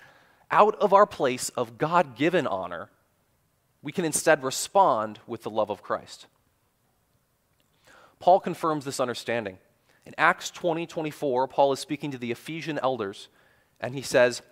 Out 0.50 0.74
of 0.76 0.92
our 0.92 1.06
place 1.06 1.48
of 1.50 1.78
God 1.78 2.16
given 2.16 2.46
honor, 2.46 2.90
we 3.82 3.92
can 3.92 4.04
instead 4.04 4.42
respond 4.42 5.18
with 5.26 5.42
the 5.42 5.50
love 5.50 5.70
of 5.70 5.82
Christ. 5.82 6.26
Paul 8.18 8.40
confirms 8.40 8.84
this 8.84 9.00
understanding. 9.00 9.58
In 10.06 10.14
Acts 10.18 10.50
20 10.50 10.86
24, 10.86 11.48
Paul 11.48 11.72
is 11.72 11.80
speaking 11.80 12.10
to 12.10 12.18
the 12.18 12.30
Ephesian 12.30 12.78
elders, 12.78 13.28
and 13.80 13.94
he 13.94 14.02
says, 14.02 14.42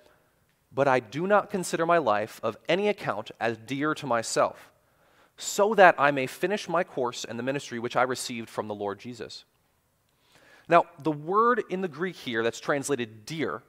But 0.74 0.88
I 0.88 1.00
do 1.00 1.26
not 1.26 1.50
consider 1.50 1.86
my 1.86 1.98
life 1.98 2.40
of 2.42 2.56
any 2.68 2.88
account 2.88 3.30
as 3.40 3.56
dear 3.56 3.94
to 3.94 4.06
myself 4.06 4.72
so 5.36 5.74
that 5.74 5.94
I 5.98 6.10
may 6.10 6.26
finish 6.26 6.68
my 6.68 6.84
course 6.84 7.24
and 7.24 7.38
the 7.38 7.42
ministry 7.42 7.78
which 7.78 7.96
I 7.96 8.02
received 8.02 8.48
from 8.48 8.68
the 8.68 8.74
Lord 8.74 8.98
Jesus. 8.98 9.44
Now, 10.68 10.84
the 11.02 11.10
word 11.10 11.62
in 11.68 11.80
the 11.80 11.88
Greek 11.88 12.16
here 12.16 12.42
that's 12.42 12.60
translated 12.60 13.26
dear 13.26 13.62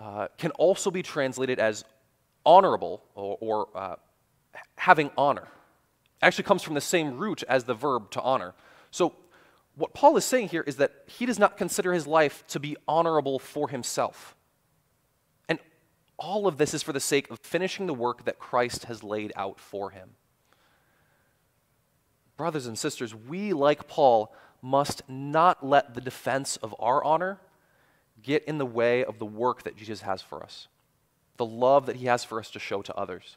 uh, 0.00 0.28
can 0.38 0.50
also 0.52 0.90
be 0.90 1.02
translated 1.02 1.58
as 1.58 1.84
honorable 2.44 3.02
or, 3.14 3.36
or 3.40 3.68
uh, 3.74 3.96
having 4.76 5.10
honor. 5.16 5.46
Actually 6.22 6.44
comes 6.44 6.62
from 6.62 6.74
the 6.74 6.80
same 6.80 7.18
root 7.18 7.42
as 7.48 7.64
the 7.64 7.74
verb 7.74 8.10
to 8.12 8.20
honor. 8.20 8.54
So, 8.90 9.14
what 9.76 9.94
Paul 9.94 10.16
is 10.16 10.24
saying 10.24 10.48
here 10.48 10.64
is 10.66 10.76
that 10.76 11.04
he 11.06 11.24
does 11.26 11.38
not 11.38 11.56
consider 11.56 11.92
his 11.92 12.06
life 12.06 12.44
to 12.48 12.60
be 12.60 12.76
honorable 12.88 13.38
for 13.38 13.68
himself. 13.68 14.36
And 15.48 15.58
all 16.18 16.46
of 16.46 16.58
this 16.58 16.74
is 16.74 16.82
for 16.82 16.92
the 16.92 17.00
sake 17.00 17.30
of 17.30 17.38
finishing 17.38 17.86
the 17.86 17.94
work 17.94 18.24
that 18.24 18.38
Christ 18.38 18.84
has 18.84 19.02
laid 19.02 19.32
out 19.36 19.60
for 19.60 19.90
him. 19.90 20.10
Brothers 22.36 22.66
and 22.66 22.78
sisters, 22.78 23.14
we, 23.14 23.52
like 23.52 23.86
Paul, 23.86 24.34
must 24.60 25.02
not 25.08 25.64
let 25.64 25.94
the 25.94 26.00
defense 26.00 26.56
of 26.56 26.74
our 26.78 27.02
honor 27.04 27.38
get 28.22 28.44
in 28.44 28.58
the 28.58 28.66
way 28.66 29.04
of 29.04 29.18
the 29.18 29.26
work 29.26 29.62
that 29.64 29.76
Jesus 29.76 30.02
has 30.02 30.22
for 30.22 30.42
us, 30.42 30.68
the 31.36 31.44
love 31.44 31.86
that 31.86 31.96
he 31.96 32.06
has 32.06 32.24
for 32.24 32.38
us 32.38 32.50
to 32.50 32.58
show 32.58 32.82
to 32.82 32.94
others. 32.94 33.36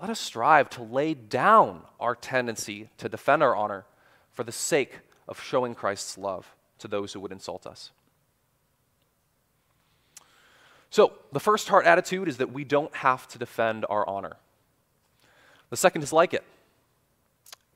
Let 0.00 0.10
us 0.10 0.20
strive 0.20 0.70
to 0.70 0.82
lay 0.82 1.14
down 1.14 1.82
our 1.98 2.14
tendency 2.14 2.88
to 2.98 3.08
defend 3.08 3.42
our 3.42 3.54
honor 3.54 3.84
for 4.32 4.44
the 4.44 4.52
sake 4.52 5.00
of 5.28 5.40
showing 5.40 5.74
Christ's 5.74 6.16
love 6.16 6.54
to 6.78 6.88
those 6.88 7.12
who 7.12 7.20
would 7.20 7.32
insult 7.32 7.66
us. 7.66 7.90
So, 10.88 11.12
the 11.30 11.38
first 11.38 11.68
heart 11.68 11.86
attitude 11.86 12.26
is 12.26 12.38
that 12.38 12.52
we 12.52 12.64
don't 12.64 12.94
have 12.96 13.28
to 13.28 13.38
defend 13.38 13.86
our 13.88 14.08
honor. 14.08 14.36
The 15.68 15.76
second 15.76 16.02
is 16.02 16.12
like 16.12 16.34
it 16.34 16.44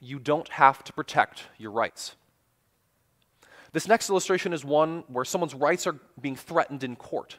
you 0.01 0.19
don't 0.19 0.49
have 0.49 0.85
to 0.85 0.93
protect 0.93 1.45
your 1.57 1.71
rights. 1.71 2.15
This 3.75 3.89
next 3.89 4.09
illustration 4.09 4.53
is 4.53 4.65
one 4.65 5.03
where 5.09 5.25
someone's 5.25 5.53
rights 5.53 5.85
are 5.89 5.97
being 6.21 6.37
threatened 6.37 6.85
in 6.85 6.95
court. 6.95 7.39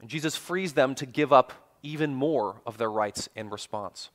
And 0.00 0.10
Jesus 0.10 0.34
frees 0.34 0.72
them 0.72 0.96
to 0.96 1.06
give 1.06 1.32
up 1.32 1.52
even 1.80 2.12
more 2.12 2.60
of 2.66 2.76
their 2.76 2.90
rights 2.90 3.28
in 3.36 3.48
response. 3.48 4.10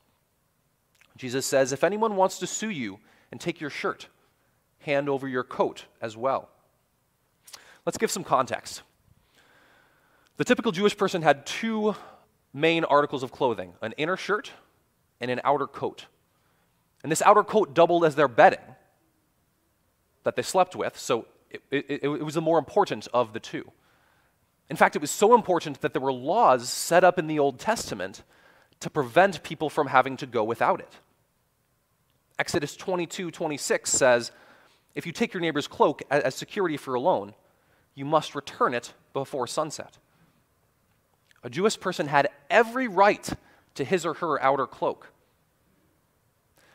Jesus 1.16 1.46
says, 1.46 1.72
If 1.72 1.86
anyone 1.86 2.18
wants 2.18 2.40
to 2.40 2.48
sue 2.48 2.70
you 2.70 3.00
and 3.32 3.40
take 3.40 3.62
your 3.62 3.70
shirt, 3.70 4.10
hand 4.80 5.08
over 5.08 5.30
your 5.30 5.46
coat 5.46 5.86
as 6.02 6.18
well. 6.18 6.50
Let's 7.86 7.98
give 7.98 8.12
some 8.12 8.26
context. 8.26 8.82
The 10.36 10.44
typical 10.44 10.74
Jewish 10.74 10.98
person 10.98 11.22
had 11.22 11.46
two 11.46 11.96
main 12.54 12.84
articles 12.84 13.24
of 13.24 13.32
clothing 13.32 13.76
an 13.82 13.94
inner 13.94 14.18
shirt 14.18 14.52
and 15.22 15.32
an 15.32 15.40
outer 15.46 15.68
coat. 15.68 16.08
And 17.02 17.10
this 17.10 17.22
outer 17.22 17.44
coat 17.44 17.74
doubled 17.74 18.04
as 18.04 18.16
their 18.16 18.28
bedding 18.28 18.60
that 20.28 20.36
they 20.36 20.42
slept 20.42 20.76
with, 20.76 21.00
so 21.00 21.26
it, 21.50 21.62
it, 21.72 22.04
it, 22.04 22.08
was 22.24 22.34
the 22.34 22.42
more 22.42 22.60
important 22.60 23.08
of 23.14 23.32
the 23.32 23.40
two. 23.40 23.72
In 24.70 24.76
fact, 24.76 24.98
it 24.98 25.02
was 25.02 25.10
so 25.10 25.34
important 25.34 25.80
that 25.80 25.94
there 25.94 26.02
were 26.02 26.12
laws 26.12 26.68
set 26.68 27.06
up 27.06 27.18
in 27.18 27.28
the 27.28 27.40
Old 27.40 27.60
Testament 27.60 28.24
to 28.82 28.90
prevent 28.90 29.42
people 29.42 29.70
from 29.70 29.88
having 29.88 30.18
to 30.18 30.26
go 30.26 30.44
without 30.44 30.82
it. 30.82 30.98
Exodus 32.38 32.76
22 32.76 33.32
26 33.32 33.90
says, 33.90 34.34
If 34.96 35.06
you 35.06 35.14
take 35.14 35.34
your 35.34 35.40
neighbor's 35.40 35.70
cloak 35.70 36.02
as 36.12 36.36
security 36.36 36.76
for 36.76 36.94
a 36.94 37.00
loan, 37.00 37.34
you 37.96 38.04
must 38.04 38.36
return 38.36 38.74
it 38.74 38.94
before 39.14 39.48
sunset. 39.48 39.98
A 41.42 41.50
Jewish 41.50 41.80
person 41.80 42.08
had 42.08 42.28
every 42.50 42.90
right 42.90 43.30
to 43.76 43.86
his 43.86 44.06
or 44.06 44.16
her 44.16 44.44
outer 44.44 44.68
cloak. 44.68 45.08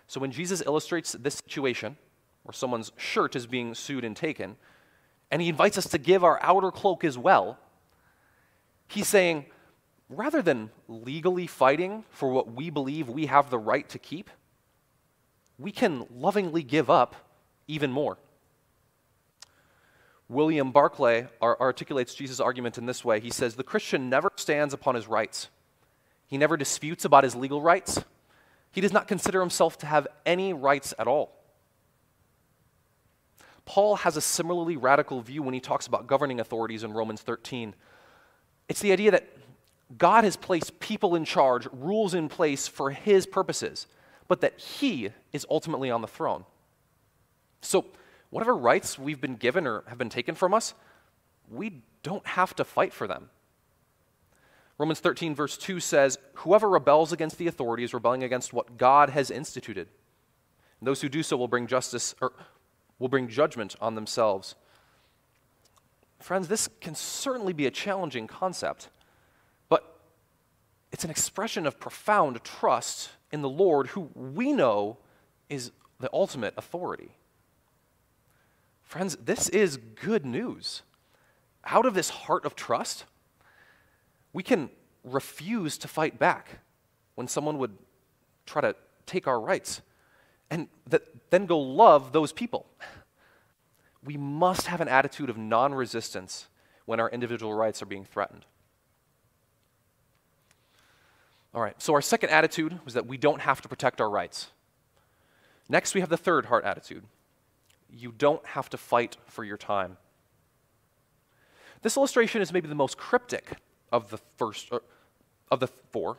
So 0.06 0.20
when 0.20 0.32
Jesus 0.32 0.62
illustrates 0.64 1.12
this 1.12 1.34
situation 1.34 1.98
where 2.42 2.52
someone's 2.52 2.92
shirt 2.96 3.36
is 3.36 3.46
being 3.46 3.74
sued 3.74 4.04
and 4.04 4.16
taken, 4.16 4.56
and 5.30 5.40
he 5.40 5.48
invites 5.48 5.78
us 5.78 5.86
to 5.86 5.98
give 5.98 6.24
our 6.24 6.38
outer 6.42 6.70
cloak 6.70 7.04
as 7.04 7.16
well, 7.16 7.58
he's 8.88 9.08
saying, 9.08 9.46
rather 10.08 10.42
than 10.42 10.70
legally 10.88 11.46
fighting 11.46 12.04
for 12.10 12.30
what 12.30 12.52
we 12.52 12.70
believe 12.70 13.08
we 13.08 13.26
have 13.26 13.50
the 13.50 13.58
right 13.58 13.88
to 13.88 13.98
keep, 13.98 14.28
we 15.58 15.72
can 15.72 16.06
lovingly 16.14 16.62
give 16.62 16.90
up 16.90 17.16
even 17.66 17.90
more. 17.90 18.18
William 20.28 20.72
Barclay 20.72 21.28
articulates 21.42 22.14
Jesus' 22.14 22.40
argument 22.40 22.78
in 22.78 22.86
this 22.86 23.04
way. 23.04 23.20
He 23.20 23.30
says, 23.30 23.54
The 23.54 23.62
Christian 23.62 24.08
never 24.08 24.30
stands 24.36 24.72
upon 24.72 24.94
his 24.94 25.06
rights. 25.06 25.48
He 26.26 26.38
never 26.38 26.56
disputes 26.56 27.04
about 27.04 27.24
his 27.24 27.34
legal 27.34 27.60
rights. 27.60 28.02
He 28.70 28.80
does 28.80 28.92
not 28.92 29.06
consider 29.06 29.40
himself 29.40 29.76
to 29.78 29.86
have 29.86 30.08
any 30.24 30.54
rights 30.54 30.94
at 30.98 31.06
all. 31.06 31.41
Paul 33.64 33.96
has 33.96 34.16
a 34.16 34.20
similarly 34.20 34.76
radical 34.76 35.20
view 35.20 35.42
when 35.42 35.54
he 35.54 35.60
talks 35.60 35.86
about 35.86 36.06
governing 36.06 36.40
authorities 36.40 36.82
in 36.82 36.92
Romans 36.92 37.22
13. 37.22 37.74
It's 38.68 38.80
the 38.80 38.92
idea 38.92 39.10
that 39.12 39.28
God 39.98 40.24
has 40.24 40.36
placed 40.36 40.80
people 40.80 41.14
in 41.14 41.24
charge, 41.24 41.68
rules 41.72 42.14
in 42.14 42.28
place 42.28 42.66
for 42.66 42.90
his 42.90 43.26
purposes, 43.26 43.86
but 44.28 44.40
that 44.40 44.58
he 44.58 45.10
is 45.32 45.46
ultimately 45.50 45.90
on 45.90 46.00
the 46.00 46.08
throne. 46.08 46.44
So, 47.60 47.86
whatever 48.30 48.56
rights 48.56 48.98
we've 48.98 49.20
been 49.20 49.36
given 49.36 49.66
or 49.66 49.84
have 49.86 49.98
been 49.98 50.08
taken 50.08 50.34
from 50.34 50.54
us, 50.54 50.74
we 51.50 51.82
don't 52.02 52.26
have 52.26 52.56
to 52.56 52.64
fight 52.64 52.92
for 52.92 53.06
them. 53.06 53.30
Romans 54.78 55.00
13, 55.00 55.34
verse 55.34 55.56
2 55.58 55.78
says, 55.80 56.18
Whoever 56.36 56.68
rebels 56.68 57.12
against 57.12 57.38
the 57.38 57.46
authority 57.46 57.84
is 57.84 57.94
rebelling 57.94 58.24
against 58.24 58.52
what 58.52 58.78
God 58.78 59.10
has 59.10 59.30
instituted. 59.30 59.88
And 60.80 60.86
those 60.88 61.02
who 61.02 61.08
do 61.08 61.22
so 61.22 61.36
will 61.36 61.46
bring 61.46 61.66
justice 61.66 62.14
or 62.20 62.32
will 63.02 63.08
bring 63.08 63.26
judgment 63.26 63.74
on 63.80 63.96
themselves. 63.96 64.54
Friends, 66.20 66.46
this 66.46 66.68
can 66.80 66.94
certainly 66.94 67.52
be 67.52 67.66
a 67.66 67.70
challenging 67.70 68.28
concept, 68.28 68.90
but 69.68 69.98
it's 70.92 71.02
an 71.02 71.10
expression 71.10 71.66
of 71.66 71.80
profound 71.80 72.44
trust 72.44 73.10
in 73.32 73.42
the 73.42 73.48
Lord, 73.48 73.88
who 73.88 74.08
we 74.14 74.52
know 74.52 74.98
is 75.48 75.72
the 75.98 76.08
ultimate 76.12 76.54
authority. 76.56 77.10
Friends, 78.82 79.16
this 79.16 79.48
is 79.48 79.78
good 79.78 80.24
news. 80.24 80.82
Out 81.64 81.86
of 81.86 81.94
this 81.94 82.08
heart 82.08 82.44
of 82.44 82.54
trust, 82.54 83.04
we 84.32 84.44
can 84.44 84.70
refuse 85.02 85.76
to 85.78 85.88
fight 85.88 86.20
back 86.20 86.60
when 87.16 87.26
someone 87.26 87.58
would 87.58 87.76
try 88.46 88.60
to 88.60 88.76
take 89.06 89.26
our 89.26 89.40
rights 89.40 89.82
and 90.50 90.68
then 91.30 91.46
go 91.46 91.58
love 91.58 92.12
those 92.12 92.30
people. 92.30 92.66
We 94.04 94.16
must 94.16 94.66
have 94.66 94.80
an 94.80 94.88
attitude 94.88 95.30
of 95.30 95.36
non 95.36 95.74
resistance 95.74 96.48
when 96.86 97.00
our 97.00 97.08
individual 97.10 97.54
rights 97.54 97.82
are 97.82 97.86
being 97.86 98.04
threatened. 98.04 98.44
All 101.54 101.62
right, 101.62 101.80
so 101.80 101.92
our 101.92 102.02
second 102.02 102.30
attitude 102.30 102.80
was 102.84 102.94
that 102.94 103.06
we 103.06 103.16
don't 103.16 103.40
have 103.42 103.60
to 103.60 103.68
protect 103.68 104.00
our 104.00 104.08
rights. 104.08 104.50
Next, 105.68 105.94
we 105.94 106.00
have 106.00 106.08
the 106.08 106.16
third 106.16 106.46
heart 106.46 106.64
attitude 106.64 107.04
you 107.94 108.12
don't 108.16 108.44
have 108.46 108.70
to 108.70 108.76
fight 108.76 109.16
for 109.26 109.44
your 109.44 109.56
time. 109.56 109.96
This 111.82 111.96
illustration 111.96 112.40
is 112.40 112.52
maybe 112.52 112.68
the 112.68 112.74
most 112.74 112.96
cryptic 112.96 113.56
of 113.90 114.10
the 114.10 114.18
first 114.36 114.72
uh, 114.72 114.78
of 115.50 115.60
the 115.60 115.66
four. 115.66 116.16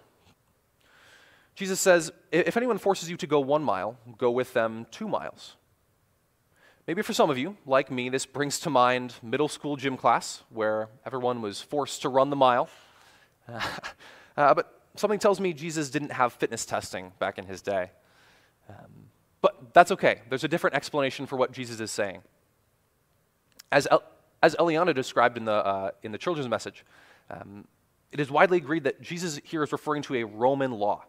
Jesus 1.56 1.80
says, 1.80 2.12
if 2.32 2.58
anyone 2.58 2.78
forces 2.78 3.10
you 3.10 3.18
to 3.18 3.28
go 3.28 3.40
one 3.40 3.64
mile, 3.64 3.98
go 4.18 4.30
with 4.30 4.54
them 4.54 4.86
two 4.92 5.08
miles. 5.08 5.56
Maybe 6.86 7.02
for 7.02 7.14
some 7.14 7.30
of 7.30 7.38
you, 7.38 7.56
like 7.66 7.90
me, 7.90 8.10
this 8.10 8.26
brings 8.26 8.60
to 8.60 8.70
mind 8.70 9.16
middle 9.24 9.48
school 9.48 9.78
gym 9.78 9.96
class 9.96 10.44
where 10.50 10.90
everyone 11.06 11.42
was 11.42 11.62
forced 11.62 12.02
to 12.02 12.10
run 12.10 12.30
the 12.30 12.36
mile. 12.36 12.68
uh, 13.48 14.54
but 14.54 14.82
something 14.96 15.20
tells 15.20 15.40
me 15.40 15.54
Jesus 15.54 15.90
didn't 15.90 16.12
have 16.12 16.34
fitness 16.34 16.66
testing 16.66 17.14
back 17.20 17.38
in 17.38 17.46
his 17.46 17.62
day. 17.62 17.92
Um, 18.70 19.08
but 19.42 19.74
that's 19.74 19.92
okay. 19.92 20.22
There's 20.28 20.44
a 20.44 20.50
different 20.50 20.76
explanation 20.76 21.26
for 21.26 21.38
what 21.38 21.54
Jesus 21.54 21.80
is 21.80 21.90
saying. 21.90 22.22
As, 23.72 23.88
El- 23.90 24.04
as 24.42 24.54
Eliana 24.56 24.94
described 24.94 25.38
in 25.38 25.46
the, 25.46 25.54
uh, 25.54 25.92
in 26.04 26.12
the 26.12 26.18
children's 26.18 26.50
message, 26.50 26.84
um, 27.30 27.66
it 28.12 28.20
is 28.20 28.30
widely 28.30 28.58
agreed 28.58 28.84
that 28.84 29.02
Jesus 29.02 29.40
here 29.46 29.64
is 29.64 29.72
referring 29.72 30.02
to 30.04 30.16
a 30.16 30.24
Roman 30.26 30.72
law. 30.72 31.06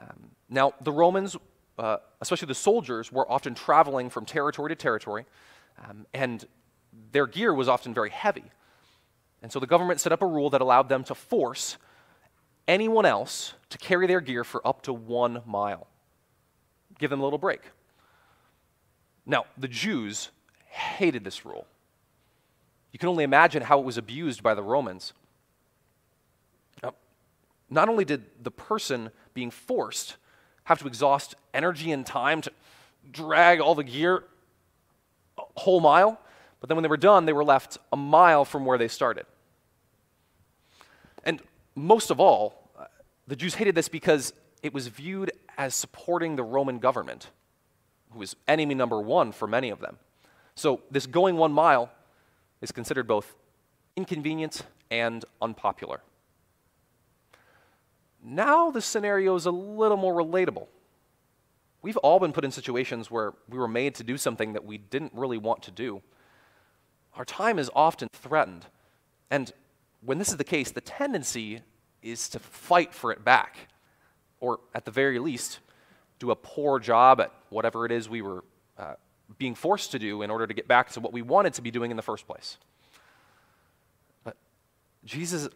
Um, 0.00 0.30
now, 0.48 0.74
the 0.80 0.92
Romans, 0.92 1.36
uh, 1.78 1.98
especially 2.20 2.46
the 2.46 2.54
soldiers, 2.54 3.12
were 3.12 3.30
often 3.30 3.54
traveling 3.54 4.10
from 4.10 4.24
territory 4.24 4.68
to 4.70 4.74
territory, 4.74 5.24
um, 5.88 6.06
and 6.12 6.46
their 7.12 7.26
gear 7.26 7.54
was 7.54 7.68
often 7.68 7.94
very 7.94 8.10
heavy. 8.10 8.44
And 9.42 9.52
so 9.52 9.60
the 9.60 9.66
government 9.66 10.00
set 10.00 10.12
up 10.12 10.22
a 10.22 10.26
rule 10.26 10.50
that 10.50 10.60
allowed 10.60 10.88
them 10.88 11.04
to 11.04 11.14
force 11.14 11.76
anyone 12.66 13.06
else 13.06 13.54
to 13.70 13.78
carry 13.78 14.06
their 14.06 14.20
gear 14.20 14.44
for 14.44 14.66
up 14.66 14.82
to 14.82 14.92
one 14.92 15.42
mile. 15.46 15.86
Give 16.98 17.10
them 17.10 17.20
a 17.20 17.24
little 17.24 17.38
break. 17.38 17.60
Now, 19.24 19.46
the 19.56 19.68
Jews 19.68 20.30
hated 20.66 21.24
this 21.24 21.44
rule. 21.44 21.66
You 22.92 22.98
can 22.98 23.08
only 23.08 23.24
imagine 23.24 23.62
how 23.62 23.78
it 23.78 23.84
was 23.84 23.98
abused 23.98 24.42
by 24.42 24.54
the 24.54 24.62
Romans. 24.62 25.12
Now, 26.82 26.94
not 27.70 27.88
only 27.88 28.04
did 28.04 28.24
the 28.42 28.50
person 28.50 29.10
being 29.34 29.50
forced 29.50 30.16
have 30.68 30.78
to 30.78 30.86
exhaust 30.86 31.34
energy 31.54 31.92
and 31.92 32.04
time 32.04 32.42
to 32.42 32.52
drag 33.10 33.58
all 33.58 33.74
the 33.74 33.82
gear 33.82 34.24
a 35.38 35.42
whole 35.60 35.80
mile, 35.80 36.20
but 36.60 36.68
then 36.68 36.76
when 36.76 36.82
they 36.82 36.90
were 36.90 36.98
done, 36.98 37.24
they 37.24 37.32
were 37.32 37.44
left 37.44 37.78
a 37.90 37.96
mile 37.96 38.44
from 38.44 38.66
where 38.66 38.76
they 38.76 38.86
started. 38.86 39.24
And 41.24 41.40
most 41.74 42.10
of 42.10 42.20
all, 42.20 42.70
the 43.26 43.34
Jews 43.34 43.54
hated 43.54 43.74
this 43.74 43.88
because 43.88 44.34
it 44.62 44.74
was 44.74 44.88
viewed 44.88 45.32
as 45.56 45.74
supporting 45.74 46.36
the 46.36 46.42
Roman 46.42 46.80
government, 46.80 47.30
who 48.10 48.18
was 48.18 48.36
enemy 48.46 48.74
number 48.74 49.00
one 49.00 49.32
for 49.32 49.48
many 49.48 49.70
of 49.70 49.80
them. 49.80 49.96
So, 50.54 50.82
this 50.90 51.06
going 51.06 51.38
one 51.38 51.52
mile 51.52 51.90
is 52.60 52.72
considered 52.72 53.06
both 53.06 53.36
inconvenient 53.96 54.62
and 54.90 55.24
unpopular. 55.40 56.02
Now 58.28 58.70
the 58.70 58.82
scenario 58.82 59.34
is 59.36 59.46
a 59.46 59.50
little 59.50 59.96
more 59.96 60.14
relatable. 60.14 60.66
We've 61.80 61.96
all 61.96 62.20
been 62.20 62.32
put 62.32 62.44
in 62.44 62.50
situations 62.50 63.10
where 63.10 63.32
we 63.48 63.56
were 63.56 63.68
made 63.68 63.94
to 63.94 64.04
do 64.04 64.18
something 64.18 64.52
that 64.52 64.66
we 64.66 64.76
didn't 64.76 65.12
really 65.14 65.38
want 65.38 65.62
to 65.62 65.70
do. 65.70 66.02
Our 67.14 67.24
time 67.24 67.58
is 67.58 67.70
often 67.74 68.08
threatened. 68.12 68.66
And 69.30 69.50
when 70.02 70.18
this 70.18 70.28
is 70.28 70.36
the 70.36 70.44
case, 70.44 70.70
the 70.70 70.82
tendency 70.82 71.62
is 72.02 72.28
to 72.28 72.38
fight 72.38 72.92
for 72.92 73.12
it 73.12 73.24
back, 73.24 73.56
or 74.40 74.60
at 74.74 74.84
the 74.84 74.90
very 74.90 75.18
least, 75.18 75.60
do 76.18 76.30
a 76.30 76.36
poor 76.36 76.78
job 76.78 77.20
at 77.22 77.32
whatever 77.48 77.86
it 77.86 77.92
is 77.92 78.10
we 78.10 78.20
were 78.20 78.44
uh, 78.76 78.94
being 79.38 79.54
forced 79.54 79.90
to 79.92 79.98
do 79.98 80.20
in 80.20 80.30
order 80.30 80.46
to 80.46 80.52
get 80.52 80.68
back 80.68 80.90
to 80.90 81.00
what 81.00 81.14
we 81.14 81.22
wanted 81.22 81.54
to 81.54 81.62
be 81.62 81.70
doing 81.70 81.90
in 81.90 81.96
the 81.96 82.02
first 82.02 82.26
place. 82.26 82.58
Jesus, 85.04 85.48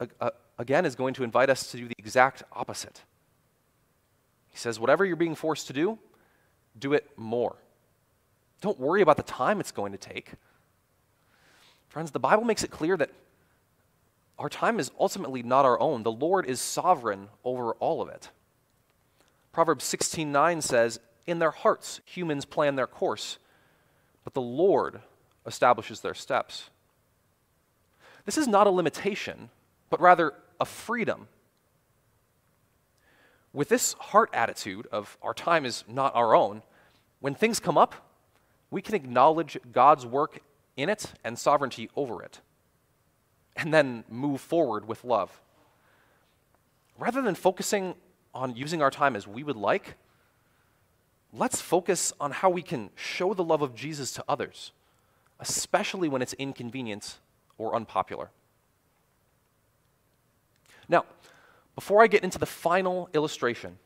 again, 0.58 0.86
is 0.86 0.94
going 0.94 1.14
to 1.14 1.24
invite 1.24 1.50
us 1.50 1.70
to 1.70 1.76
do 1.76 1.88
the 1.88 1.94
exact 1.98 2.42
opposite. 2.52 3.02
He 4.50 4.56
says, 4.58 4.78
whatever 4.78 5.04
you're 5.04 5.16
being 5.16 5.34
forced 5.34 5.66
to 5.66 5.72
do, 5.72 5.98
do 6.78 6.92
it 6.92 7.10
more. 7.16 7.56
Don't 8.60 8.78
worry 8.78 9.02
about 9.02 9.16
the 9.16 9.22
time 9.22 9.60
it's 9.60 9.72
going 9.72 9.92
to 9.92 9.98
take. 9.98 10.32
Friends, 11.88 12.10
the 12.10 12.20
Bible 12.20 12.44
makes 12.44 12.62
it 12.62 12.70
clear 12.70 12.96
that 12.96 13.10
our 14.38 14.48
time 14.48 14.80
is 14.80 14.90
ultimately 14.98 15.42
not 15.42 15.64
our 15.64 15.78
own. 15.80 16.02
The 16.02 16.12
Lord 16.12 16.46
is 16.46 16.60
sovereign 16.60 17.28
over 17.44 17.72
all 17.74 18.00
of 18.00 18.08
it. 18.08 18.30
Proverbs 19.52 19.84
16:9 19.84 20.62
says, 20.62 20.98
"In 21.26 21.38
their 21.38 21.50
hearts 21.50 22.00
humans 22.04 22.44
plan 22.44 22.76
their 22.76 22.86
course, 22.86 23.38
but 24.24 24.32
the 24.32 24.40
Lord 24.40 25.02
establishes 25.44 26.00
their 26.00 26.14
steps." 26.14 26.70
This 28.24 28.38
is 28.38 28.46
not 28.46 28.66
a 28.66 28.70
limitation, 28.70 29.50
but 29.90 30.00
rather 30.00 30.34
a 30.60 30.64
freedom. 30.64 31.28
With 33.52 33.68
this 33.68 33.94
heart 33.94 34.30
attitude 34.32 34.86
of 34.92 35.18
our 35.22 35.34
time 35.34 35.64
is 35.64 35.84
not 35.88 36.14
our 36.14 36.34
own, 36.34 36.62
when 37.20 37.34
things 37.34 37.60
come 37.60 37.76
up, 37.76 37.94
we 38.70 38.80
can 38.80 38.94
acknowledge 38.94 39.58
God's 39.72 40.06
work 40.06 40.40
in 40.76 40.88
it 40.88 41.12
and 41.22 41.38
sovereignty 41.38 41.90
over 41.94 42.22
it, 42.22 42.40
and 43.56 43.72
then 43.72 44.04
move 44.08 44.40
forward 44.40 44.88
with 44.88 45.04
love. 45.04 45.40
Rather 46.98 47.20
than 47.20 47.34
focusing 47.34 47.94
on 48.34 48.56
using 48.56 48.80
our 48.80 48.90
time 48.90 49.14
as 49.14 49.26
we 49.26 49.42
would 49.42 49.56
like, 49.56 49.96
let's 51.32 51.60
focus 51.60 52.12
on 52.18 52.30
how 52.30 52.48
we 52.48 52.62
can 52.62 52.90
show 52.94 53.34
the 53.34 53.44
love 53.44 53.60
of 53.60 53.74
Jesus 53.74 54.12
to 54.12 54.24
others, 54.26 54.72
especially 55.38 56.08
when 56.08 56.22
it's 56.22 56.32
inconvenient 56.34 57.18
or 57.58 57.74
unpopular. 57.74 58.30
Now, 60.88 61.04
before 61.74 62.02
I 62.02 62.06
get 62.06 62.24
into 62.24 62.38
the 62.38 62.46
final 62.46 63.08
illustration, 63.14 63.78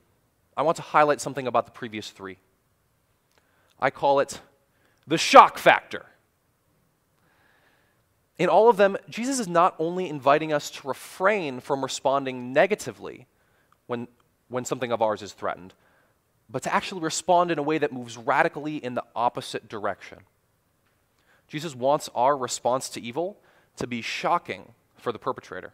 I 0.56 0.62
want 0.62 0.76
to 0.76 0.82
highlight 0.82 1.20
something 1.20 1.46
about 1.46 1.66
the 1.66 1.72
previous 1.72 2.10
three. 2.10 2.38
I 3.78 3.90
call 3.90 4.20
it 4.20 4.40
the 5.06 5.18
shock 5.18 5.58
factor. 5.58 6.06
In 8.38 8.48
all 8.48 8.68
of 8.68 8.76
them, 8.76 8.96
Jesus 9.08 9.38
is 9.38 9.48
not 9.48 9.74
only 9.78 10.08
inviting 10.08 10.52
us 10.52 10.70
to 10.72 10.88
refrain 10.88 11.60
from 11.60 11.82
responding 11.82 12.52
negatively 12.52 13.26
when, 13.86 14.08
when 14.48 14.64
something 14.64 14.92
of 14.92 15.00
ours 15.00 15.22
is 15.22 15.32
threatened, 15.32 15.72
but 16.50 16.62
to 16.62 16.74
actually 16.74 17.00
respond 17.00 17.50
in 17.50 17.58
a 17.58 17.62
way 17.62 17.78
that 17.78 17.92
moves 17.92 18.16
radically 18.16 18.76
in 18.76 18.94
the 18.94 19.04
opposite 19.14 19.68
direction. 19.68 20.18
Jesus 21.48 21.74
wants 21.74 22.08
our 22.14 22.36
response 22.36 22.88
to 22.90 23.00
evil 23.00 23.38
to 23.76 23.86
be 23.86 24.02
shocking 24.02 24.72
for 24.96 25.12
the 25.12 25.18
perpetrator. 25.18 25.72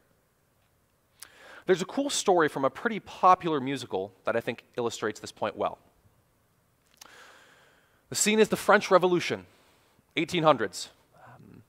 There's 1.66 1.82
a 1.82 1.86
cool 1.86 2.10
story 2.10 2.48
from 2.48 2.64
a 2.64 2.70
pretty 2.70 3.00
popular 3.00 3.60
musical 3.60 4.12
that 4.24 4.36
I 4.36 4.40
think 4.40 4.64
illustrates 4.76 5.20
this 5.20 5.32
point 5.32 5.56
well. 5.56 5.78
The 8.08 8.16
scene 8.16 8.40
is 8.40 8.48
the 8.48 8.56
French 8.56 8.90
Revolution, 8.90 9.46
1800s. 10.16 10.88
Um, 11.24 11.62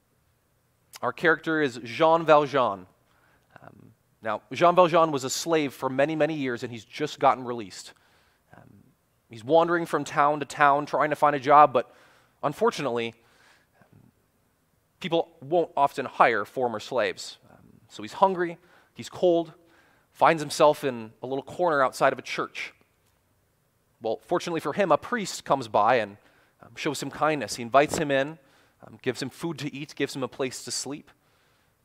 our 1.02 1.14
character 1.14 1.62
is 1.62 1.80
Jean 1.84 2.26
Valjean. 2.26 2.86
Um, 3.62 3.92
now, 4.22 4.42
Jean 4.52 4.76
Valjean 4.76 5.12
was 5.12 5.24
a 5.24 5.30
slave 5.30 5.74
for 5.74 5.90
many, 5.90 6.16
many 6.16 6.34
years, 6.34 6.64
and 6.64 6.72
he's 6.72 6.84
just 6.84 7.20
gotten 7.20 7.46
released. 7.46 7.94
Um, 8.58 8.64
he's 9.30 9.44
wandering 9.44 9.86
from 9.86 10.04
town 10.04 10.40
to 10.40 10.46
town 10.46 10.86
trying 10.86 11.12
to 11.12 11.16
find 11.16 11.36
a 11.36 11.40
job, 11.40 11.72
but 11.72 11.96
unfortunately, 12.42 13.14
people 15.04 15.28
won't 15.42 15.70
often 15.76 16.06
hire 16.06 16.46
former 16.46 16.80
slaves. 16.80 17.38
Um, 17.52 17.58
so 17.90 18.04
he's 18.04 18.14
hungry, 18.14 18.58
he's 18.94 19.10
cold, 19.10 19.52
finds 20.14 20.42
himself 20.42 20.86
in 20.86 21.12
a 21.22 21.28
little 21.28 21.44
corner 21.44 21.84
outside 21.84 22.14
of 22.14 22.20
a 22.20 22.22
church. 22.22 22.74
Well, 24.02 24.22
fortunately 24.26 24.62
for 24.62 24.72
him, 24.72 24.94
a 24.94 24.98
priest 24.98 25.44
comes 25.44 25.68
by 25.68 25.96
and 25.96 26.16
um, 26.62 26.70
shows 26.78 27.04
him 27.04 27.12
kindness. 27.12 27.58
He 27.58 27.64
invites 27.64 27.98
him 27.98 28.12
in, 28.12 28.40
um, 28.88 28.98
gives 29.02 29.22
him 29.22 29.30
food 29.30 29.58
to 29.60 29.76
eat, 29.76 29.94
gives 29.94 30.16
him 30.16 30.24
a 30.24 30.28
place 30.30 30.64
to 30.64 30.72
sleep. 30.72 31.12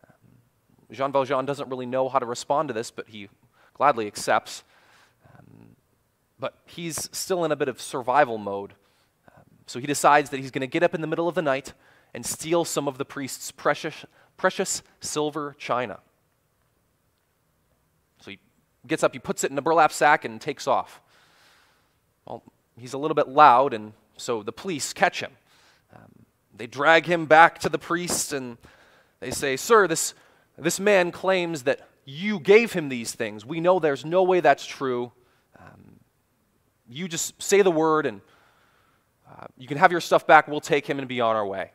Um, 0.06 0.94
Jean 0.94 1.10
Valjean 1.10 1.44
doesn't 1.44 1.68
really 1.68 1.86
know 1.86 2.08
how 2.08 2.20
to 2.20 2.26
respond 2.26 2.68
to 2.68 2.72
this, 2.72 2.92
but 2.92 3.08
he 3.08 3.28
gladly 3.74 4.06
accepts. 4.06 4.62
Um, 5.34 5.74
but 6.38 6.54
he's 6.66 7.08
still 7.10 7.44
in 7.44 7.50
a 7.50 7.56
bit 7.56 7.66
of 7.66 7.80
survival 7.80 8.38
mode. 8.38 8.74
Um, 9.36 9.42
so 9.66 9.80
he 9.80 9.88
decides 9.88 10.30
that 10.30 10.38
he's 10.38 10.52
going 10.52 10.60
to 10.60 10.68
get 10.68 10.84
up 10.84 10.94
in 10.94 11.00
the 11.00 11.08
middle 11.08 11.26
of 11.26 11.34
the 11.34 11.42
night 11.42 11.72
and 12.14 12.24
steal 12.24 12.64
some 12.64 12.88
of 12.88 12.98
the 12.98 13.04
priest's 13.04 13.50
precious, 13.50 14.04
precious 14.36 14.82
silver 15.00 15.54
china. 15.58 16.00
So 18.20 18.30
he 18.30 18.38
gets 18.86 19.02
up, 19.02 19.12
he 19.12 19.18
puts 19.18 19.44
it 19.44 19.50
in 19.50 19.58
a 19.58 19.62
burlap 19.62 19.92
sack, 19.92 20.24
and 20.24 20.40
takes 20.40 20.66
off. 20.66 21.00
Well, 22.26 22.42
he's 22.76 22.92
a 22.92 22.98
little 22.98 23.14
bit 23.14 23.28
loud, 23.28 23.74
and 23.74 23.92
so 24.16 24.42
the 24.42 24.52
police 24.52 24.92
catch 24.92 25.20
him. 25.20 25.32
Um, 25.94 26.26
they 26.56 26.66
drag 26.66 27.06
him 27.06 27.26
back 27.26 27.58
to 27.60 27.68
the 27.68 27.78
priest, 27.78 28.32
and 28.32 28.58
they 29.20 29.30
say, 29.30 29.56
Sir, 29.56 29.86
this, 29.86 30.14
this 30.56 30.80
man 30.80 31.12
claims 31.12 31.62
that 31.64 31.88
you 32.04 32.40
gave 32.40 32.72
him 32.72 32.88
these 32.88 33.14
things. 33.14 33.44
We 33.44 33.60
know 33.60 33.78
there's 33.78 34.04
no 34.04 34.22
way 34.22 34.40
that's 34.40 34.64
true. 34.64 35.12
Um, 35.58 36.00
you 36.88 37.06
just 37.06 37.40
say 37.40 37.62
the 37.62 37.70
word, 37.70 38.06
and 38.06 38.20
uh, 39.30 39.46
you 39.56 39.68
can 39.68 39.76
have 39.78 39.92
your 39.92 40.00
stuff 40.00 40.26
back. 40.26 40.48
We'll 40.48 40.60
take 40.60 40.86
him 40.86 40.98
and 40.98 41.06
be 41.06 41.20
on 41.20 41.36
our 41.36 41.46
way. 41.46 41.72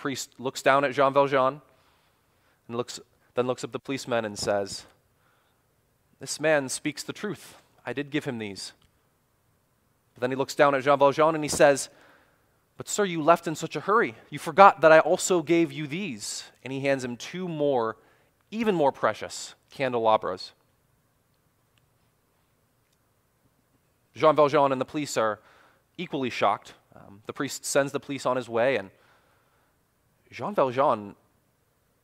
Priest 0.00 0.34
looks 0.38 0.62
down 0.62 0.84
at 0.84 0.94
Jean 0.94 1.12
Valjean 1.12 1.60
and 2.66 2.76
looks, 2.76 2.98
then 3.34 3.46
looks 3.46 3.62
up 3.62 3.70
the 3.70 3.78
policeman 3.78 4.24
and 4.24 4.38
says, 4.38 4.86
This 6.18 6.40
man 6.40 6.70
speaks 6.70 7.02
the 7.02 7.12
truth. 7.12 7.56
I 7.84 7.92
did 7.92 8.10
give 8.10 8.24
him 8.24 8.38
these. 8.38 8.72
But 10.14 10.22
then 10.22 10.30
he 10.30 10.36
looks 10.36 10.54
down 10.54 10.74
at 10.74 10.82
Jean 10.82 10.98
Valjean 10.98 11.34
and 11.34 11.44
he 11.44 11.48
says, 11.48 11.90
But 12.78 12.88
sir, 12.88 13.04
you 13.04 13.22
left 13.22 13.46
in 13.46 13.54
such 13.54 13.76
a 13.76 13.80
hurry. 13.80 14.14
You 14.30 14.38
forgot 14.38 14.80
that 14.80 14.90
I 14.90 15.00
also 15.00 15.42
gave 15.42 15.70
you 15.70 15.86
these. 15.86 16.44
And 16.64 16.72
he 16.72 16.80
hands 16.80 17.04
him 17.04 17.18
two 17.18 17.46
more 17.46 17.96
even 18.50 18.74
more 18.74 18.90
precious 18.90 19.54
candelabras. 19.70 20.52
Jean 24.14 24.34
Valjean 24.34 24.72
and 24.72 24.80
the 24.80 24.86
police 24.86 25.16
are 25.16 25.40
equally 25.96 26.30
shocked. 26.30 26.74
Um, 26.96 27.22
the 27.26 27.32
priest 27.32 27.64
sends 27.64 27.92
the 27.92 28.00
police 28.00 28.26
on 28.26 28.36
his 28.36 28.48
way, 28.48 28.76
and 28.76 28.90
Jean 30.30 30.54
Valjean 30.54 31.14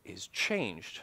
is 0.04 0.26
changed. 0.28 1.00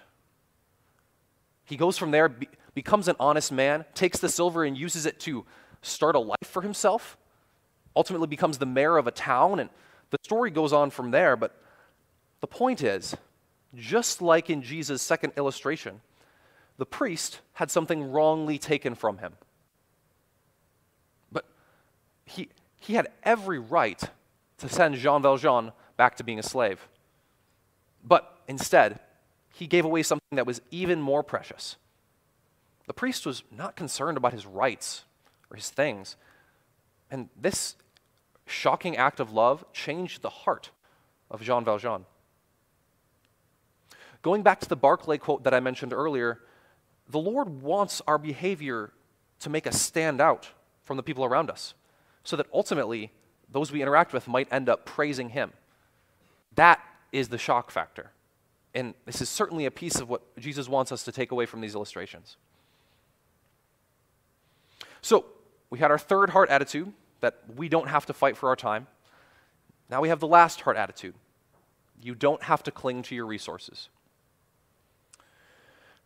He 1.65 1.77
goes 1.77 1.97
from 1.97 2.11
there, 2.11 2.29
be, 2.29 2.49
becomes 2.73 3.07
an 3.07 3.15
honest 3.19 3.51
man, 3.51 3.85
takes 3.93 4.19
the 4.19 4.29
silver 4.29 4.63
and 4.63 4.77
uses 4.77 5.05
it 5.05 5.19
to 5.21 5.45
start 5.81 6.15
a 6.15 6.19
life 6.19 6.37
for 6.45 6.61
himself, 6.61 7.17
ultimately 7.95 8.27
becomes 8.27 8.57
the 8.57 8.65
mayor 8.65 8.97
of 8.97 9.07
a 9.07 9.11
town, 9.11 9.59
and 9.59 9.69
the 10.09 10.17
story 10.23 10.51
goes 10.51 10.73
on 10.73 10.89
from 10.89 11.11
there. 11.11 11.35
But 11.35 11.55
the 12.41 12.47
point 12.47 12.83
is, 12.83 13.15
just 13.75 14.21
like 14.21 14.49
in 14.49 14.61
Jesus' 14.61 15.01
second 15.01 15.33
illustration, 15.37 16.01
the 16.77 16.85
priest 16.85 17.39
had 17.53 17.71
something 17.71 18.11
wrongly 18.11 18.57
taken 18.57 18.95
from 18.95 19.19
him. 19.19 19.33
But 21.31 21.45
he, 22.25 22.49
he 22.79 22.95
had 22.95 23.07
every 23.23 23.59
right 23.59 24.01
to 24.57 24.69
send 24.69 24.95
Jean 24.95 25.21
Valjean 25.21 25.71
back 25.97 26.15
to 26.17 26.23
being 26.23 26.39
a 26.39 26.43
slave. 26.43 26.87
But 28.03 28.37
instead, 28.47 28.99
he 29.53 29.67
gave 29.67 29.85
away 29.85 30.03
something 30.03 30.35
that 30.35 30.47
was 30.47 30.61
even 30.71 31.01
more 31.01 31.23
precious. 31.23 31.77
The 32.87 32.93
priest 32.93 33.25
was 33.25 33.43
not 33.55 33.75
concerned 33.75 34.17
about 34.17 34.33
his 34.33 34.45
rights 34.45 35.03
or 35.49 35.55
his 35.55 35.69
things. 35.69 36.17
And 37.09 37.29
this 37.39 37.75
shocking 38.45 38.97
act 38.97 39.19
of 39.19 39.31
love 39.31 39.63
changed 39.71 40.21
the 40.21 40.29
heart 40.29 40.71
of 41.31 41.41
Jean 41.41 41.63
Valjean. 41.63 42.05
Going 44.21 44.41
back 44.43 44.59
to 44.61 44.69
the 44.69 44.75
Barclay 44.75 45.17
quote 45.17 45.43
that 45.43 45.53
I 45.53 45.59
mentioned 45.59 45.93
earlier, 45.93 46.41
the 47.09 47.19
Lord 47.19 47.61
wants 47.61 48.01
our 48.07 48.17
behavior 48.17 48.91
to 49.39 49.49
make 49.49 49.67
us 49.67 49.81
stand 49.81 50.21
out 50.21 50.49
from 50.83 50.97
the 50.97 51.03
people 51.03 51.25
around 51.25 51.49
us 51.49 51.73
so 52.23 52.35
that 52.37 52.47
ultimately 52.53 53.11
those 53.51 53.71
we 53.71 53.81
interact 53.81 54.13
with 54.13 54.27
might 54.27 54.47
end 54.51 54.69
up 54.69 54.85
praising 54.85 55.29
Him. 55.29 55.51
That 56.55 56.79
is 57.13 57.29
the 57.29 57.37
shock 57.37 57.71
factor. 57.71 58.11
And 58.75 58.93
this 59.05 59.21
is 59.21 59.29
certainly 59.29 59.65
a 59.65 59.71
piece 59.71 59.95
of 60.01 60.09
what 60.09 60.35
Jesus 60.37 60.67
wants 60.67 60.91
us 60.91 61.03
to 61.03 61.11
take 61.11 61.31
away 61.31 61.45
from 61.45 61.61
these 61.61 61.75
illustrations. 61.75 62.35
So, 65.01 65.25
we 65.69 65.79
had 65.79 65.91
our 65.91 65.97
third 65.97 66.31
heart 66.31 66.49
attitude 66.49 66.91
that 67.21 67.39
we 67.55 67.69
don't 67.69 67.87
have 67.87 68.05
to 68.07 68.13
fight 68.13 68.35
for 68.35 68.49
our 68.49 68.55
time. 68.55 68.87
Now 69.89 70.01
we 70.01 70.09
have 70.09 70.19
the 70.19 70.27
last 70.27 70.61
heart 70.61 70.75
attitude 70.75 71.15
you 72.03 72.15
don't 72.15 72.43
have 72.43 72.63
to 72.63 72.71
cling 72.71 73.01
to 73.03 73.15
your 73.15 73.25
resources. 73.25 73.89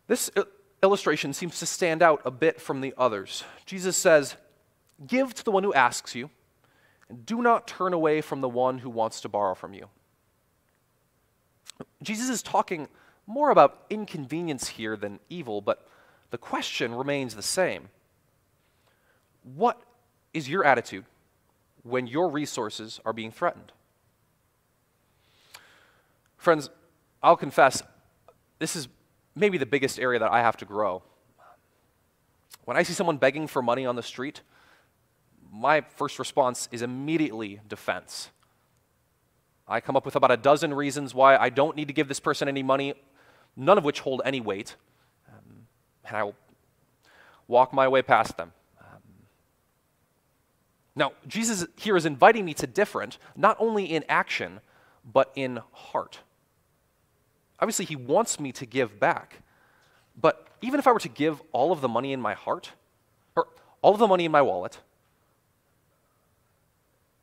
This 0.06 0.30
illustration 0.82 1.32
seems 1.32 1.58
to 1.58 1.66
stand 1.66 2.02
out 2.02 2.22
a 2.24 2.30
bit 2.30 2.60
from 2.60 2.80
the 2.80 2.94
others. 2.96 3.44
Jesus 3.66 3.96
says, 3.96 4.36
Give 5.06 5.32
to 5.34 5.44
the 5.44 5.50
one 5.50 5.64
who 5.64 5.74
asks 5.74 6.14
you, 6.14 6.30
and 7.08 7.24
do 7.26 7.42
not 7.42 7.66
turn 7.66 7.92
away 7.92 8.20
from 8.20 8.40
the 8.40 8.48
one 8.48 8.78
who 8.78 8.90
wants 8.90 9.20
to 9.22 9.28
borrow 9.28 9.54
from 9.54 9.74
you. 9.74 9.88
Jesus 12.02 12.28
is 12.28 12.42
talking 12.42 12.88
more 13.26 13.50
about 13.50 13.84
inconvenience 13.90 14.68
here 14.68 14.96
than 14.96 15.20
evil, 15.28 15.60
but 15.60 15.86
the 16.30 16.38
question 16.38 16.94
remains 16.94 17.34
the 17.34 17.42
same. 17.42 17.88
What 19.42 19.80
is 20.34 20.48
your 20.48 20.64
attitude 20.64 21.04
when 21.82 22.06
your 22.06 22.30
resources 22.30 23.00
are 23.04 23.12
being 23.12 23.30
threatened? 23.30 23.72
Friends, 26.36 26.70
I'll 27.22 27.36
confess, 27.36 27.82
this 28.58 28.76
is 28.76 28.88
maybe 29.34 29.58
the 29.58 29.66
biggest 29.66 29.98
area 29.98 30.18
that 30.18 30.30
I 30.30 30.40
have 30.40 30.56
to 30.58 30.64
grow. 30.64 31.02
When 32.64 32.76
I 32.76 32.82
see 32.82 32.92
someone 32.92 33.16
begging 33.16 33.46
for 33.46 33.62
money 33.62 33.86
on 33.86 33.96
the 33.96 34.02
street, 34.02 34.42
my 35.50 35.80
first 35.80 36.18
response 36.18 36.68
is 36.70 36.82
immediately 36.82 37.60
defense. 37.66 38.30
I 39.68 39.80
come 39.80 39.96
up 39.96 40.04
with 40.04 40.16
about 40.16 40.30
a 40.30 40.36
dozen 40.36 40.72
reasons 40.72 41.14
why 41.14 41.36
I 41.36 41.50
don't 41.50 41.76
need 41.76 41.88
to 41.88 41.94
give 41.94 42.08
this 42.08 42.20
person 42.20 42.48
any 42.48 42.62
money, 42.62 42.94
none 43.56 43.76
of 43.76 43.84
which 43.84 44.00
hold 44.00 44.22
any 44.24 44.40
weight, 44.40 44.76
um, 45.28 45.66
and 46.04 46.16
I 46.16 46.24
will 46.24 46.34
walk 47.46 47.72
my 47.72 47.86
way 47.86 48.00
past 48.02 48.36
them. 48.36 48.52
Um, 48.80 49.02
now, 50.96 51.12
Jesus 51.26 51.66
here 51.76 51.96
is 51.96 52.06
inviting 52.06 52.44
me 52.44 52.54
to 52.54 52.66
different, 52.66 53.18
not 53.36 53.56
only 53.60 53.84
in 53.84 54.04
action, 54.08 54.60
but 55.04 55.32
in 55.34 55.60
heart. 55.72 56.20
Obviously, 57.60 57.84
he 57.84 57.96
wants 57.96 58.40
me 58.40 58.52
to 58.52 58.64
give 58.64 58.98
back. 58.98 59.42
But 60.20 60.46
even 60.62 60.78
if 60.78 60.86
I 60.86 60.92
were 60.92 61.00
to 61.00 61.08
give 61.08 61.42
all 61.52 61.72
of 61.72 61.80
the 61.80 61.88
money 61.88 62.12
in 62.12 62.20
my 62.20 62.34
heart, 62.34 62.72
or 63.36 63.48
all 63.82 63.92
of 63.92 63.98
the 63.98 64.06
money 64.06 64.24
in 64.24 64.32
my 64.32 64.42
wallet, 64.42 64.78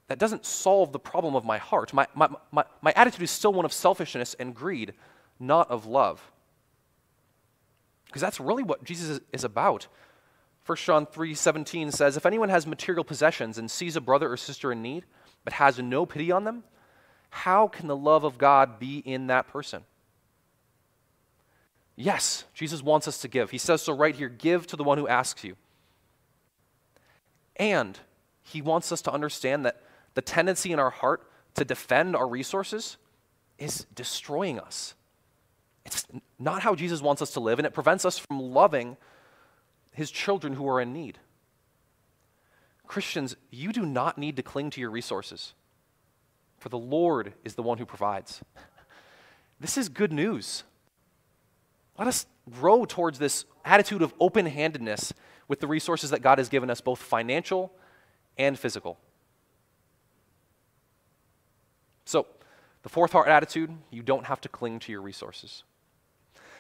that 0.08 0.20
doesn't 0.20 0.46
solve 0.46 0.92
the 0.92 1.00
problem 1.00 1.36
of 1.36 1.44
my 1.44 1.58
heart. 1.58 1.94
My, 1.94 2.08
my, 2.14 2.30
my, 2.52 2.64
my 2.82 2.94
attitude 2.96 3.24
is 3.24 3.32
still 3.32 3.54
one 3.54 3.66
of 3.66 3.74
selfishness 3.74 4.36
and 4.40 4.54
greed, 4.54 4.94
not 5.40 5.70
of 5.72 5.86
love. 5.86 6.32
Because 8.06 8.22
that's 8.22 8.40
really 8.40 8.64
what 8.64 8.84
Jesus 8.84 9.10
is, 9.10 9.22
is 9.34 9.44
about. 9.44 9.88
1 10.66 10.78
John 10.78 11.06
3:17 11.06 11.92
says, 11.92 12.18
"If 12.18 12.26
anyone 12.26 12.50
has 12.50 12.66
material 12.66 13.04
possessions 13.04 13.58
and 13.58 13.70
sees 13.70 13.96
a 13.96 14.02
brother 14.02 14.32
or 14.32 14.38
sister 14.38 14.72
in 14.72 14.82
need, 14.82 15.06
but 15.44 15.54
has 15.54 15.80
no 15.80 16.06
pity 16.06 16.32
on 16.32 16.44
them, 16.44 16.64
how 17.30 17.68
can 17.68 17.88
the 17.88 17.96
love 17.96 18.24
of 18.24 18.38
God 18.38 18.80
be 18.80 19.00
in 19.00 19.28
that 19.28 19.48
person?" 19.48 19.86
Yes, 21.96 22.46
Jesus 22.54 22.82
wants 22.82 23.08
us 23.08 23.20
to 23.20 23.28
give. 23.28 23.52
He 23.52 23.58
says 23.58 23.82
so 23.82 23.94
right 23.94 24.16
here 24.16 24.28
give 24.28 24.68
to 24.68 24.76
the 24.76 24.84
one 24.84 24.98
who 24.98 25.08
asks 25.08 25.44
you. 25.44 25.56
And 27.56 27.98
he 28.42 28.62
wants 28.62 28.92
us 28.92 29.02
to 29.04 29.12
understand 29.12 29.66
that 29.66 29.82
the 30.16 30.22
tendency 30.22 30.72
in 30.72 30.80
our 30.80 30.90
heart 30.90 31.30
to 31.54 31.64
defend 31.64 32.16
our 32.16 32.28
resources 32.28 32.98
is 33.58 33.86
destroying 33.94 34.60
us. 34.60 34.96
It's 35.86 36.06
not 36.40 36.64
how 36.64 36.74
Jesus 36.74 37.02
wants 37.02 37.22
us 37.22 37.32
to 37.32 37.40
live, 37.40 37.60
and 37.60 37.66
it 37.66 37.74
prevents 37.74 38.04
us 38.04 38.18
from 38.18 38.40
loving 38.40 38.98
his 39.92 40.10
children 40.12 40.54
who 40.54 40.68
are 40.68 40.82
in 40.82 40.92
need. 40.92 41.20
Christians, 42.88 43.36
you 43.52 43.72
do 43.72 43.86
not 43.86 44.18
need 44.18 44.36
to 44.36 44.44
cling 44.44 44.70
to 44.72 44.82
your 44.82 44.90
resources, 44.90 45.54
for 46.58 46.70
the 46.70 46.78
Lord 46.78 47.34
is 47.44 47.56
the 47.56 47.64
one 47.64 47.78
who 47.78 47.86
provides. 47.86 48.42
This 49.60 49.78
is 49.78 49.88
good 49.90 50.12
news. 50.12 50.64
Let 51.98 52.08
us 52.08 52.26
grow 52.52 52.86
towards 52.86 53.20
this 53.20 53.46
attitude 53.64 54.02
of 54.02 54.14
open 54.20 54.46
handedness 54.46 55.14
with 55.48 55.62
the 55.62 55.68
resources 55.68 56.10
that 56.10 56.22
God 56.22 56.40
has 56.40 56.50
given 56.50 56.70
us, 56.70 56.82
both 56.82 57.00
financial 57.00 57.72
and 58.38 58.60
physical. 58.60 58.98
So, 62.06 62.28
the 62.84 62.90
fourth 62.90 63.12
heart 63.14 63.28
attitude 63.28 63.72
you 63.90 64.04
don't 64.04 64.26
have 64.26 64.40
to 64.42 64.50
cling 64.50 64.80
to 64.80 64.92
your 64.92 65.02
resources. 65.02 65.64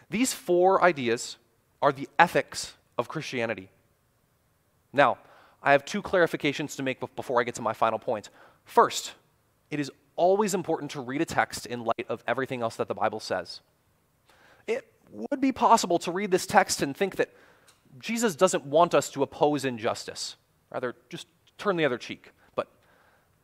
These 0.09 0.33
four 0.33 0.83
ideas 0.83 1.37
are 1.81 1.91
the 1.91 2.09
ethics 2.17 2.73
of 2.97 3.07
Christianity. 3.07 3.69
Now, 4.91 5.17
I 5.61 5.71
have 5.71 5.85
two 5.85 6.01
clarifications 6.01 6.75
to 6.77 6.83
make 6.83 6.99
before 7.15 7.39
I 7.39 7.43
get 7.43 7.55
to 7.55 7.61
my 7.61 7.73
final 7.73 7.99
point. 7.99 8.29
First, 8.63 9.13
it 9.69 9.79
is 9.79 9.91
always 10.15 10.53
important 10.53 10.91
to 10.91 11.01
read 11.01 11.21
a 11.21 11.25
text 11.25 11.65
in 11.65 11.83
light 11.83 12.05
of 12.07 12.23
everything 12.27 12.61
else 12.61 12.75
that 12.77 12.87
the 12.87 12.93
Bible 12.93 13.19
says. 13.19 13.61
It 14.67 14.85
would 15.11 15.41
be 15.41 15.51
possible 15.51 15.99
to 15.99 16.11
read 16.11 16.31
this 16.31 16.45
text 16.45 16.81
and 16.81 16.95
think 16.95 17.17
that 17.17 17.29
Jesus 17.99 18.35
doesn't 18.35 18.65
want 18.65 18.93
us 18.93 19.09
to 19.11 19.23
oppose 19.23 19.65
injustice, 19.65 20.35
rather, 20.69 20.95
just 21.09 21.27
turn 21.57 21.77
the 21.77 21.85
other 21.85 21.97
cheek. 21.97 22.31
But 22.55 22.67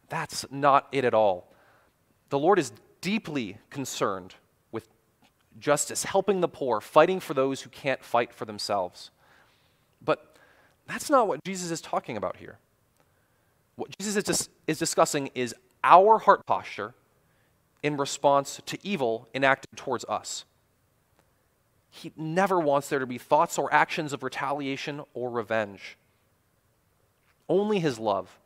that's 0.10 0.46
not 0.52 0.88
it 0.92 1.06
at 1.06 1.14
all. 1.14 1.51
The 2.32 2.40
Lord 2.40 2.60
is 2.60 2.72
deeply 3.02 3.58
concerned 3.70 4.36
with 4.72 4.88
justice, 5.60 6.06
helping 6.06 6.40
the 6.40 6.48
poor, 6.48 6.80
fighting 6.80 7.20
for 7.20 7.34
those 7.34 7.62
who 7.62 7.70
can't 7.70 8.02
fight 8.02 8.34
for 8.34 8.46
themselves. 8.46 9.12
But 10.02 10.38
that's 10.88 11.10
not 11.10 11.28
what 11.28 11.44
Jesus 11.44 11.72
is 11.72 11.82
talking 11.82 12.16
about 12.16 12.38
here. 12.38 12.58
What 13.76 13.90
Jesus 14.00 14.16
is, 14.16 14.24
dis- 14.24 14.50
is 14.66 14.80
discussing 14.80 15.30
is 15.36 15.54
our 15.84 16.20
heart 16.20 16.46
posture 16.46 16.94
in 17.84 17.98
response 17.98 18.62
to 18.66 18.78
evil 18.82 19.28
enacted 19.36 19.76
towards 19.76 20.06
us. 20.06 20.46
He 21.90 22.14
never 22.16 22.62
wants 22.62 22.88
there 22.88 23.00
to 23.00 23.06
be 23.06 23.18
thoughts 23.18 23.58
or 23.58 23.74
actions 23.74 24.14
of 24.14 24.24
retaliation 24.24 25.02
or 25.14 25.30
revenge. 25.30 25.98
Only 27.50 27.80
his 27.80 28.00
love, 28.00 28.40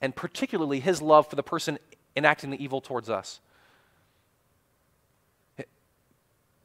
and 0.00 0.16
particularly 0.16 0.80
his 0.80 1.02
love 1.02 1.28
for 1.28 1.36
the 1.36 1.42
person 1.42 1.78
enacting 2.16 2.50
the 2.50 2.62
evil 2.62 2.80
towards 2.80 3.10
us. 3.10 3.40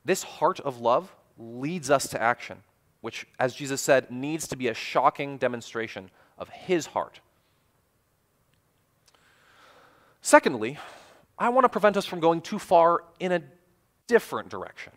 This 0.04 0.24
heart 0.24 0.60
of 0.60 0.80
love 0.80 1.14
leads 1.38 1.92
us 1.92 2.08
to 2.10 2.22
action, 2.22 2.58
which, 3.02 3.28
as 3.40 3.54
Jesus 3.54 3.82
said, 3.82 4.10
needs 4.10 4.48
to 4.48 4.56
be 4.56 4.68
a 4.68 4.74
shocking 4.74 5.38
demonstration 5.38 6.10
of 6.38 6.50
his 6.50 6.88
heart. 6.88 7.20
Secondly, 10.22 10.78
I 11.38 11.50
want 11.50 11.66
to 11.66 11.70
prevent 11.70 11.98
us 11.98 12.06
from 12.06 12.20
going 12.20 12.42
too 12.42 12.60
far 12.60 13.04
in 13.20 13.32
a 13.32 13.42
different 14.08 14.50
direction. 14.50 14.94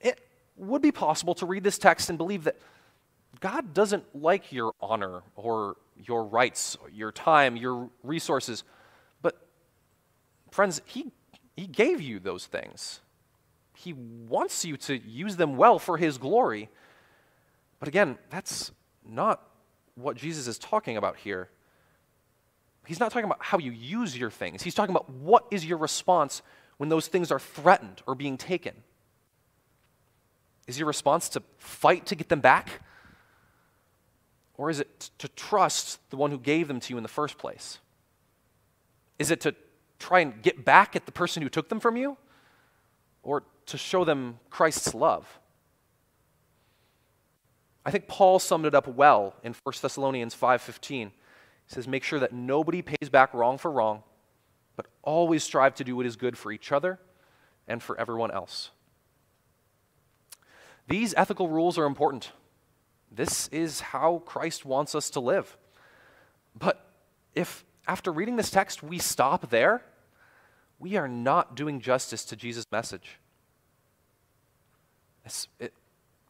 It 0.00 0.20
would 0.56 0.82
be 0.82 0.92
possible 0.92 1.34
to 1.36 1.46
read 1.46 1.64
this 1.64 1.78
text 1.78 2.08
and 2.08 2.18
believe 2.18 2.44
that 2.44 2.56
God 3.40 3.74
doesn't 3.74 4.04
like 4.14 4.52
your 4.52 4.72
honor 4.80 5.22
or 5.34 5.76
your 5.96 6.24
rights, 6.24 6.76
your 6.92 7.12
time, 7.12 7.56
your 7.56 7.90
resources. 8.02 8.64
Friends, 10.50 10.80
He, 10.84 11.12
he 11.56 11.66
gave 11.66 12.00
you 12.00 12.18
those 12.18 12.46
things. 12.46 13.00
He 13.74 13.92
wants 13.92 14.64
you 14.64 14.76
to 14.78 14.96
use 14.96 15.36
them 15.36 15.56
well 15.56 15.78
for 15.78 15.96
His 15.96 16.18
glory. 16.18 16.68
But 17.78 17.88
again, 17.88 18.18
that's 18.30 18.72
not 19.06 19.42
what 19.94 20.16
Jesus 20.16 20.46
is 20.46 20.58
talking 20.58 20.96
about 20.96 21.16
here. 21.16 21.50
He's 22.86 23.00
not 23.00 23.10
talking 23.10 23.24
about 23.24 23.42
how 23.42 23.58
you 23.58 23.72
use 23.72 24.16
your 24.16 24.30
things. 24.30 24.62
He's 24.62 24.74
talking 24.74 24.94
about 24.94 25.10
what 25.10 25.46
is 25.50 25.64
your 25.64 25.78
response 25.78 26.42
when 26.76 26.88
those 26.88 27.08
things 27.08 27.30
are 27.30 27.40
threatened 27.40 28.02
or 28.06 28.14
being 28.14 28.36
taken. 28.36 28.74
Is 30.66 30.78
your 30.78 30.86
response 30.86 31.28
to 31.30 31.42
fight 31.58 32.06
to 32.06 32.14
get 32.14 32.28
them 32.28 32.40
back? 32.40 32.82
Or 34.56 34.70
is 34.70 34.80
it 34.80 35.10
to 35.18 35.28
trust 35.28 35.98
the 36.10 36.16
one 36.16 36.30
who 36.30 36.38
gave 36.38 36.68
them 36.68 36.80
to 36.80 36.92
you 36.92 36.96
in 36.96 37.02
the 37.02 37.08
first 37.08 37.38
place? 37.38 37.78
Is 39.18 39.30
it 39.30 39.40
to 39.42 39.54
try 40.06 40.20
and 40.20 40.40
get 40.40 40.64
back 40.64 40.94
at 40.94 41.04
the 41.04 41.12
person 41.12 41.42
who 41.42 41.48
took 41.48 41.68
them 41.68 41.80
from 41.80 41.96
you? 41.96 42.16
Or 43.22 43.42
to 43.66 43.76
show 43.76 44.04
them 44.04 44.38
Christ's 44.50 44.94
love? 44.94 45.40
I 47.84 47.90
think 47.90 48.06
Paul 48.06 48.38
summed 48.38 48.66
it 48.66 48.74
up 48.74 48.86
well 48.86 49.34
in 49.42 49.54
1 49.64 49.74
Thessalonians 49.82 50.34
5:15. 50.34 51.10
He 51.10 51.74
says, 51.74 51.88
Make 51.88 52.04
sure 52.04 52.20
that 52.20 52.32
nobody 52.32 52.82
pays 52.82 53.08
back 53.10 53.34
wrong 53.34 53.58
for 53.58 53.70
wrong, 53.70 54.04
but 54.76 54.86
always 55.02 55.42
strive 55.42 55.74
to 55.76 55.84
do 55.84 55.96
what 55.96 56.06
is 56.06 56.16
good 56.16 56.38
for 56.38 56.52
each 56.52 56.70
other 56.70 57.00
and 57.66 57.82
for 57.82 57.98
everyone 57.98 58.30
else. 58.30 58.70
These 60.88 61.14
ethical 61.16 61.48
rules 61.48 61.76
are 61.78 61.84
important. 61.84 62.30
This 63.10 63.48
is 63.48 63.80
how 63.80 64.22
Christ 64.24 64.64
wants 64.64 64.94
us 64.94 65.10
to 65.10 65.20
live. 65.20 65.56
But 66.56 66.88
if 67.34 67.64
after 67.88 68.12
reading 68.12 68.36
this 68.36 68.50
text 68.50 68.82
we 68.82 68.98
stop 68.98 69.50
there, 69.50 69.82
we 70.78 70.96
are 70.96 71.08
not 71.08 71.56
doing 71.56 71.80
justice 71.80 72.24
to 72.26 72.36
Jesus' 72.36 72.66
message. 72.70 73.18
This, 75.24 75.48
it, 75.58 75.72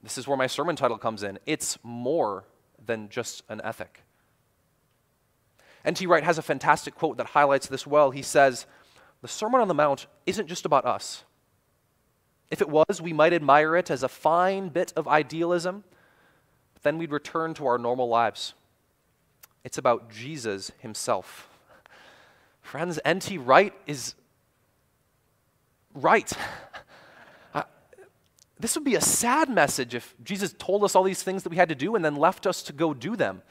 this 0.03 0.17
is 0.17 0.29
where 0.29 0.37
my 0.37 0.47
sermon 0.47 0.77
title 0.77 0.99
comes 0.99 1.23
in. 1.23 1.39
It's 1.47 1.79
more 1.83 2.45
than 2.85 3.09
just 3.09 3.43
an 3.49 3.61
ethic. 3.65 4.03
N.T. 5.85 6.07
Wright 6.07 6.25
has 6.25 6.39
a 6.39 6.43
fantastic 6.43 6.95
quote 6.95 7.17
that 7.17 7.27
highlights 7.29 7.69
this 7.69 7.87
well. 7.87 8.11
He 8.11 8.23
says, 8.23 8.67
The 9.23 9.29
Sermon 9.29 9.61
on 9.61 9.69
the 9.69 9.75
Mount 9.75 10.07
isn't 10.27 10.49
just 10.49 10.65
about 10.65 10.85
us. 10.85 11.25
If 12.51 12.61
it 12.61 12.69
was, 12.69 13.01
we 13.01 13.13
might 13.13 13.33
admire 13.33 13.77
it 13.77 13.91
as 13.91 14.03
a 14.03 14.09
fine 14.09 14.69
bit 14.69 14.93
of 14.97 15.09
idealism, 15.09 15.85
but 16.75 16.83
then 16.83 16.99
we'd 16.99 17.13
return 17.13 17.55
to 17.55 17.67
our 17.67 17.79
normal 17.79 18.09
lives. 18.09 18.55
It's 19.65 19.79
about 19.79 20.11
Jesus 20.11 20.71
himself. 20.79 21.49
Friends, 22.63 23.01
N.T. 23.05 23.39
Wright 23.39 23.75
is 23.87 24.15
right. 25.97 26.33
Uh, 27.53 27.63
this 28.61 28.75
would 28.75 28.85
be 28.85 28.95
a 28.95 29.01
sad 29.01 29.49
message 29.49 29.95
if 29.95 30.15
Jesus 30.23 30.55
told 30.59 30.85
us 30.85 30.95
all 30.95 31.03
these 31.03 31.23
things 31.23 31.43
that 31.43 31.51
we 31.51 31.57
had 31.57 31.69
to 31.69 31.75
do 31.75 31.95
and 31.95 32.05
then 32.05 32.17
left 32.17 32.47
us 32.47 32.63
to 32.65 32.73
go 32.73 32.95
do 32.95 33.17
them. 33.17 33.43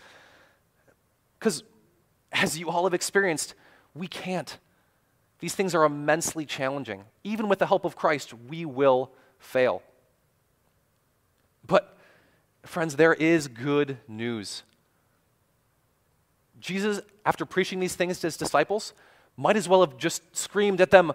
Because 1.39 1.63
as 2.31 2.57
you 2.57 2.69
all 2.69 2.83
have 2.85 2.93
experienced, 2.93 3.53
we 3.93 4.07
can't. 4.07 4.57
These 5.39 5.55
things 5.55 5.75
are 5.75 5.83
immensely 5.83 6.45
challenging. 6.45 7.03
Even 7.23 7.49
with 7.49 7.59
the 7.59 7.67
help 7.67 7.85
of 7.85 7.95
Christ, 7.95 8.33
we 8.33 8.65
will 8.65 9.11
fail. 9.37 9.81
But, 11.65 11.97
friends, 12.63 12.95
there 12.95 13.13
is 13.13 13.47
good 13.47 13.97
news. 14.07 14.63
Jesus, 16.59 17.01
after 17.25 17.45
preaching 17.45 17.79
these 17.79 17.95
things 17.95 18.19
to 18.19 18.27
his 18.27 18.37
disciples, 18.37 18.93
might 19.37 19.57
as 19.57 19.67
well 19.67 19.81
have 19.81 19.97
just 19.97 20.35
screamed 20.35 20.79
at 20.79 20.91
them, 20.91 21.11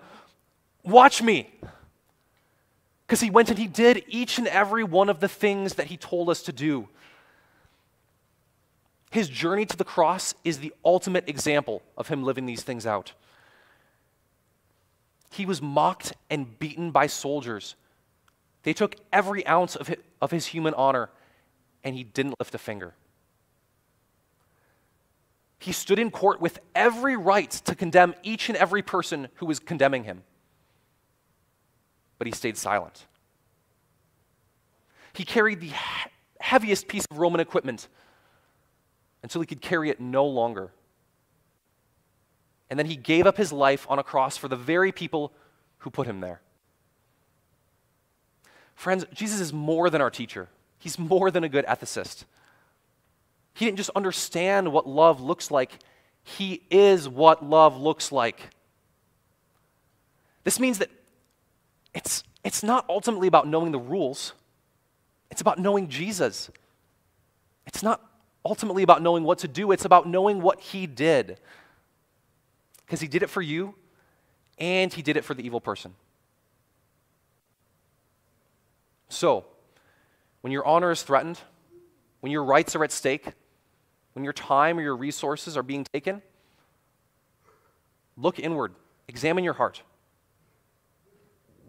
Watch 0.82 1.22
me! 1.22 1.52
Because 3.06 3.20
he 3.20 3.30
went 3.30 3.50
and 3.50 3.58
he 3.58 3.66
did 3.66 4.04
each 4.06 4.38
and 4.38 4.46
every 4.46 4.84
one 4.84 5.08
of 5.08 5.20
the 5.20 5.28
things 5.28 5.74
that 5.74 5.88
he 5.88 5.96
told 5.96 6.30
us 6.30 6.42
to 6.42 6.52
do. 6.52 6.88
His 9.10 9.28
journey 9.28 9.66
to 9.66 9.76
the 9.76 9.84
cross 9.84 10.34
is 10.44 10.58
the 10.58 10.72
ultimate 10.84 11.28
example 11.28 11.82
of 11.96 12.08
him 12.08 12.22
living 12.22 12.46
these 12.46 12.62
things 12.62 12.86
out. 12.86 13.12
He 15.32 15.44
was 15.44 15.60
mocked 15.60 16.12
and 16.28 16.58
beaten 16.58 16.92
by 16.92 17.08
soldiers. 17.08 17.74
They 18.62 18.72
took 18.72 18.94
every 19.12 19.44
ounce 19.46 19.74
of 19.74 20.30
his, 20.30 20.46
human 20.46 20.74
honor, 20.74 21.10
and 21.82 21.96
he 21.96 22.04
didn't 22.04 22.34
lift 22.38 22.54
a 22.54 22.58
finger. 22.58 22.94
He 25.58 25.72
stood 25.72 25.98
in 25.98 26.10
court 26.10 26.40
with 26.40 26.60
every 26.74 27.16
right 27.16 27.50
to 27.50 27.74
condemn 27.74 28.14
each 28.22 28.48
and 28.48 28.56
every 28.56 28.82
person 28.82 29.28
who 29.36 29.46
was 29.46 29.58
condemning 29.58 30.04
him, 30.04 30.22
but 32.20 32.26
he 32.26 32.34
stayed 32.34 32.58
silent. 32.58 33.06
He 35.14 35.24
carried 35.24 35.62
the 35.62 35.70
heaviest 36.38 36.86
piece 36.86 37.06
of 37.10 37.16
Roman 37.16 37.40
equipment 37.40 37.88
until 39.22 39.40
he 39.40 39.46
could 39.46 39.62
carry 39.62 39.88
it 39.88 40.00
no 40.00 40.26
longer. 40.26 40.70
And 42.68 42.78
then 42.78 42.84
he 42.84 42.94
gave 42.94 43.26
up 43.26 43.38
his 43.38 43.54
life 43.54 43.86
on 43.88 43.98
a 43.98 44.02
cross 44.02 44.36
for 44.36 44.48
the 44.48 44.56
very 44.56 44.92
people 44.92 45.32
who 45.78 45.88
put 45.88 46.06
him 46.06 46.20
there. 46.20 46.42
Friends, 48.74 49.06
Jesus 49.14 49.40
is 49.40 49.54
more 49.54 49.88
than 49.88 50.02
our 50.02 50.10
teacher, 50.10 50.50
he's 50.78 50.98
more 50.98 51.30
than 51.30 51.42
a 51.42 51.48
good 51.48 51.64
ethicist. 51.64 52.24
He 53.54 53.64
didn't 53.64 53.78
just 53.78 53.90
understand 53.96 54.74
what 54.74 54.86
love 54.86 55.22
looks 55.22 55.50
like, 55.50 55.72
he 56.22 56.64
is 56.70 57.08
what 57.08 57.42
love 57.42 57.80
looks 57.80 58.12
like. 58.12 58.50
This 60.44 60.60
means 60.60 60.80
that 60.80 60.90
it's, 61.94 62.22
it's 62.44 62.62
not 62.62 62.84
ultimately 62.88 63.28
about 63.28 63.46
knowing 63.46 63.72
the 63.72 63.78
rules, 63.78 64.32
it's 65.30 65.40
about 65.40 65.58
knowing 65.58 65.88
Jesus. 65.88 66.50
It's 67.66 67.82
not 67.82 68.00
ultimately 68.44 68.82
about 68.82 69.02
knowing 69.02 69.22
what 69.22 69.38
to 69.40 69.48
do, 69.48 69.70
it's 69.70 69.84
about 69.84 70.08
knowing 70.08 70.40
what 70.42 70.60
he 70.60 70.86
did. 70.86 71.38
Because 72.84 73.00
he 73.00 73.06
did 73.06 73.22
it 73.22 73.30
for 73.30 73.42
you, 73.42 73.74
and 74.58 74.92
he 74.92 75.02
did 75.02 75.16
it 75.16 75.24
for 75.24 75.34
the 75.34 75.44
evil 75.44 75.60
person. 75.60 75.94
So, 79.08 79.44
when 80.40 80.52
your 80.52 80.66
honor 80.66 80.90
is 80.90 81.02
threatened, 81.02 81.38
when 82.20 82.32
your 82.32 82.44
rights 82.44 82.74
are 82.74 82.84
at 82.84 82.92
stake, 82.92 83.32
when 84.14 84.24
your 84.24 84.32
time 84.32 84.78
or 84.78 84.82
your 84.82 84.96
resources 84.96 85.56
are 85.56 85.62
being 85.62 85.84
taken, 85.92 86.22
look 88.16 88.38
inward, 88.38 88.74
examine 89.08 89.44
your 89.44 89.54
heart. 89.54 89.82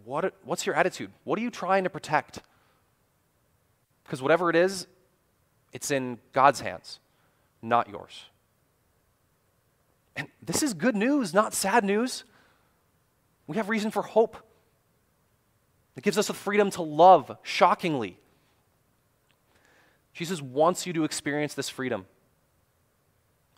What, 0.04 0.34
what's 0.44 0.66
your 0.66 0.74
attitude? 0.74 1.10
What 1.24 1.38
are 1.38 1.42
you 1.42 1.50
trying 1.50 1.84
to 1.84 1.90
protect? 1.90 2.40
Because 4.04 4.20
whatever 4.20 4.50
it 4.50 4.56
is, 4.56 4.86
it's 5.72 5.90
in 5.90 6.18
God's 6.32 6.60
hands, 6.60 6.98
not 7.62 7.88
yours. 7.88 8.24
And 10.16 10.28
this 10.42 10.62
is 10.62 10.74
good 10.74 10.96
news, 10.96 11.32
not 11.32 11.54
sad 11.54 11.84
news. 11.84 12.24
We 13.46 13.56
have 13.56 13.68
reason 13.68 13.90
for 13.90 14.02
hope. 14.02 14.36
It 15.96 16.02
gives 16.02 16.18
us 16.18 16.26
the 16.26 16.34
freedom 16.34 16.70
to 16.72 16.82
love 16.82 17.36
shockingly. 17.42 18.18
Jesus 20.12 20.42
wants 20.42 20.86
you 20.86 20.92
to 20.94 21.04
experience 21.04 21.54
this 21.54 21.68
freedom. 21.68 22.06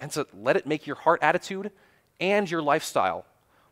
And 0.00 0.12
so 0.12 0.26
let 0.34 0.56
it 0.56 0.66
make 0.66 0.86
your 0.86 0.96
heart 0.96 1.20
attitude 1.22 1.70
and 2.20 2.50
your 2.50 2.62
lifestyle 2.62 3.24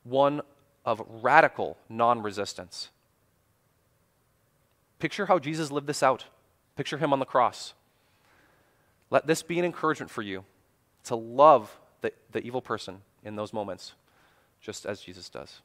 one 0.05 0.43
of 0.85 1.03
radical 1.23 1.77
non 1.89 2.23
resistance. 2.23 2.91
Picture 4.99 5.27
how 5.27 5.39
Jesus 5.39 5.71
lived 5.71 5.87
this 5.87 6.03
out. 6.03 6.27
Picture 6.77 6.99
him 6.99 7.13
on 7.13 7.19
the 7.19 7.25
cross. 7.25 7.75
Let 9.11 9.27
this 9.27 9.43
be 9.43 9.59
an 9.59 9.65
encouragement 9.65 10.11
for 10.11 10.23
you 10.23 10.45
to 11.05 11.17
love 11.17 11.77
the, 12.01 12.13
the 12.31 12.41
evil 12.41 12.63
person 12.63 13.03
in 13.25 13.37
those 13.37 13.53
moments, 13.53 13.93
just 14.61 14.87
as 14.87 15.01
Jesus 15.01 15.29
does. 15.29 15.61